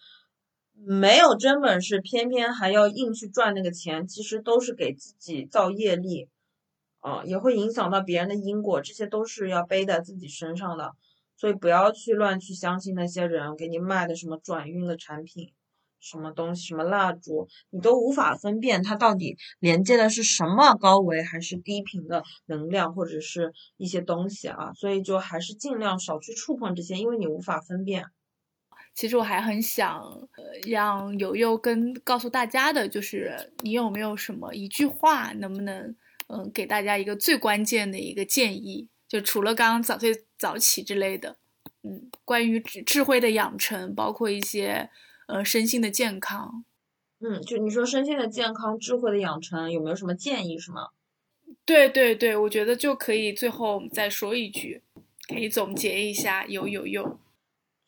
[0.75, 6.29] 没有真本事，偏偏还要硬去赚那个钱，其实都是给自己造业力，
[7.01, 10.93] 啊，也会影响到别人的因果，这些都是要背在自己身上的。
[11.37, 15.53] 所以不要去乱去相信那些人给你卖的什么转运的产品，
[16.01, 24.73] 什么东西，什么蜡烛，你都无法分辨它到底连接的是什么高维还是低频的能量，或者是一些东西啊。
[24.75, 28.05] 所以就还是尽量少去触碰这些，因为你无法分辨。
[28.95, 30.01] 其实我还很想，
[30.37, 35.95] 呃，让悠悠跟告诉大家的，就是你有没有什么一句话，能不能，
[36.29, 38.89] 嗯，给大家一个最关键的一个建议？
[39.09, 41.37] 就除了刚刚早睡早起之类的，
[41.83, 44.89] 嗯，关于智智慧的养成，包括一些，
[45.27, 46.65] 呃，身心的健康，
[47.21, 50.57] 嗯，就你说身心的健康、智慧的养成，有没有什么建议？
[50.57, 50.89] 是吗？
[51.65, 54.83] 对对对，我觉得就可以最后再说一句，
[55.29, 57.19] 可以总结一下，有有用。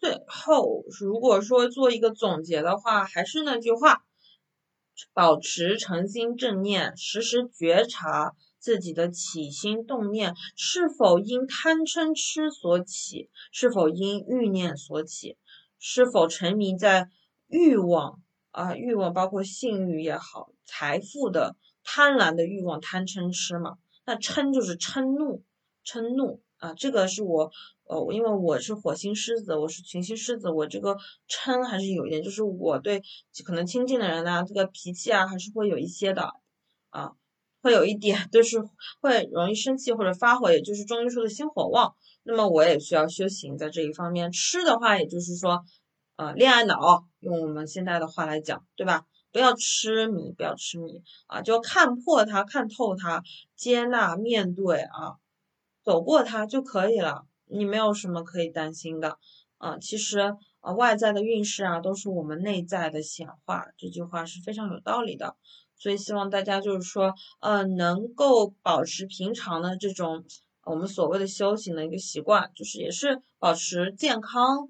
[0.06, 4.04] 最后，如果说做一个总结的话，还是那句话，
[5.12, 15.36] 保持诚心正念，时时觉察自己的起心动念是否因贪嗔痴所起，是否因欲念所起，
[15.80, 17.08] 是否沉迷在
[17.48, 25.42] 欲望啊，欲望包括性欲也好，财富的贪婪的欲望，贪嗔痴嘛，那嗔就是嗔怒，
[25.84, 27.50] 嗔怒啊，这个是我。
[27.88, 30.96] 呃，因为我是火星狮子，我是群星狮子，我这个
[31.28, 33.00] 嗔还是有一点，就是我对
[33.44, 36.32] 可能亲近的人呢，这个脾气啊，还是会有一些的，
[36.90, 37.12] 啊，
[37.62, 38.60] 会有一点， 就是
[39.00, 41.94] 会容易生气或者发火，也就是中医说的心火旺。
[42.24, 44.32] 那么我也需要修行在这一方面。
[44.32, 45.64] 吃的话，也就是说，
[46.16, 49.06] 呃，恋爱脑，用我们现在的话来讲，对吧？
[49.30, 53.22] 不要痴迷，不要痴迷啊，就看破它，看透它，
[53.54, 55.18] 接纳、面对啊，
[55.84, 57.26] 走过它就可以了。
[57.48, 59.18] 你没有什么可以担心的，
[59.58, 60.18] 啊，其实
[60.60, 65.36] 啊，外在的运势啊，都是我们内在的显化，这句话是非常有道理的。
[65.78, 70.24] 所以希望大家就是说，呃，能够保持平常的这种
[70.64, 74.68] 我们所谓的修行的一个习惯，就是也是保持健康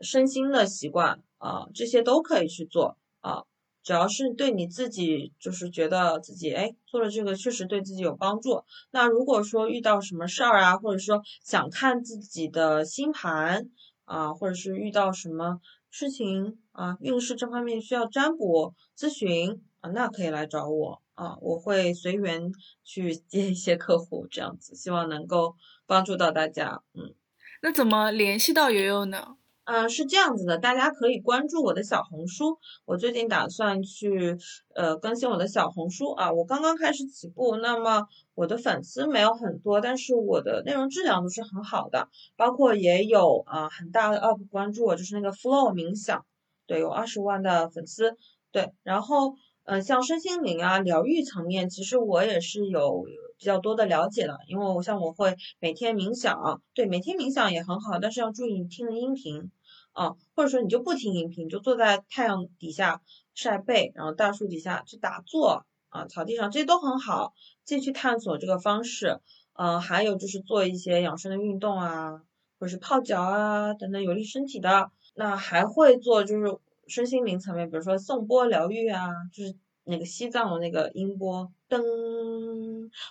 [0.00, 3.42] 身心的习惯啊，这些都可以去做啊。
[3.88, 8.62] 只要是对你自己，就是觉得自己哎做了这个确实对自己有帮助。
[8.90, 13.70] 那如果说遇到什么事儿啊，或者说想看自己的星盘
[14.04, 15.58] 啊，或者是遇到什么
[15.88, 22.52] 事情啊，运势这方面需要占卜咨询啊，那可以来找我啊，我会随缘
[22.84, 26.82] 去接一些客户，这样子，希望能够帮助到大家。
[26.92, 27.14] 嗯，
[27.62, 29.37] 那怎么联系到悠悠呢？
[29.70, 32.56] 嗯，是这样子的，大家可以关注我的小红书。
[32.86, 34.38] 我最近打算去
[34.74, 46.24] 呃更新我的小红书啊，我刚刚开始起步，那么我的粉丝没有很多，但是我的内容质量都是很好的，包括也有啊很大的 UP 关注我，就是那个 Flow 冥想，
[46.66, 48.16] 对，有二十万的粉丝，
[48.50, 53.04] 对，然后嗯像身心灵啊疗愈层面，其实我也是有。
[53.40, 59.48] 比较多的了解了，因为我像我会每天冥想，对，每天冥想也很好，但是要注意听的音频，
[59.92, 63.02] 啊，或者说你就不听音频，就坐在太阳底下
[63.34, 67.34] 晒背，然后大树底下去打坐，啊，草地上这些都很好，
[67.64, 69.20] 继续探索这个方式，
[69.54, 72.22] 嗯，还有就是做一些养生的运动啊，
[72.58, 79.56] 或者是泡脚啊等等有利身体的，那还会做就是身心灵层面，比如说颂钵疗愈啊，就是。
[79.88, 81.82] 那个西藏的那个音波噔，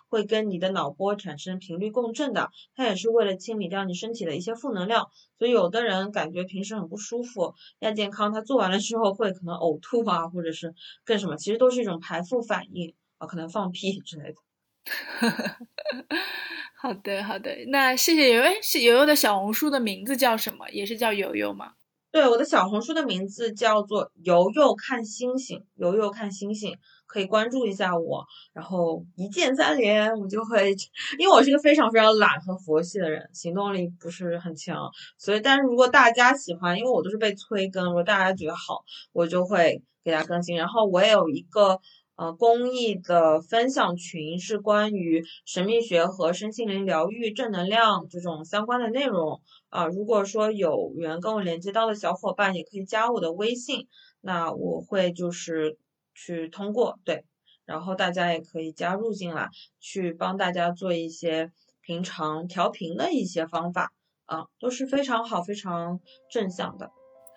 [0.09, 5.07] 会跟你的脑波产生频率共振的，它也是为了清理掉你身体的一些负能量。
[5.39, 10.73] 所以有的人感觉平时很不舒服，亚健康他做完了之后会可能呕吐啊，或者是
[11.03, 14.35] 更什么，其实都是一种排腹反应啊，可能放屁之类的。
[16.79, 20.69] 好的，好的，那谢谢游，哎，是游游的小红书的名字叫什么？
[20.69, 21.73] 也是叫游游吗？
[22.17, 30.73] 对，我的小红书的名字叫做“游游看星星”，游游看星星，可以关注一下我，然后一键三连，我就会，
[31.19, 34.89] 因为我是一个非常非常懒和佛系的人，行动力不是很强，
[35.19, 40.57] 所以，但是如果大家喜欢，因为我都是被催更，如果大家觉得好，我就会给大家更新。
[40.57, 41.79] 然后我也有一个
[42.15, 49.39] 呃公益的分享群，是关于神秘学和身心灵疗愈、正能量这种相关的内容。
[49.69, 53.87] 啊，如果说有缘跟我连接到的小伙伴，也可以加我的微信，
[54.21, 55.77] 那我会就是
[56.15, 57.25] 去通过对，
[57.65, 59.49] 然后大家也可以加入进来，
[59.79, 61.51] 去帮大家做一些
[61.81, 63.91] 平常调频的一些方法
[64.25, 65.99] 啊，都是非常好、非常
[66.31, 66.89] 正向的。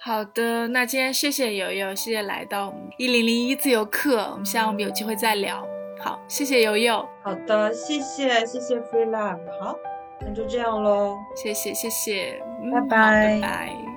[0.02, 5.66] 好的，那今天谢谢悠悠，谢谢来到一零零一自由课，我们希望我们有机会再聊。
[5.98, 7.06] 好，谢谢悠悠。
[7.22, 9.60] 好的，谢谢谢谢 Free Love。
[9.60, 9.89] 好。
[10.20, 12.38] 那就这样喽，谢谢谢谢，
[12.72, 13.40] 拜拜拜。
[13.40, 13.89] 拜。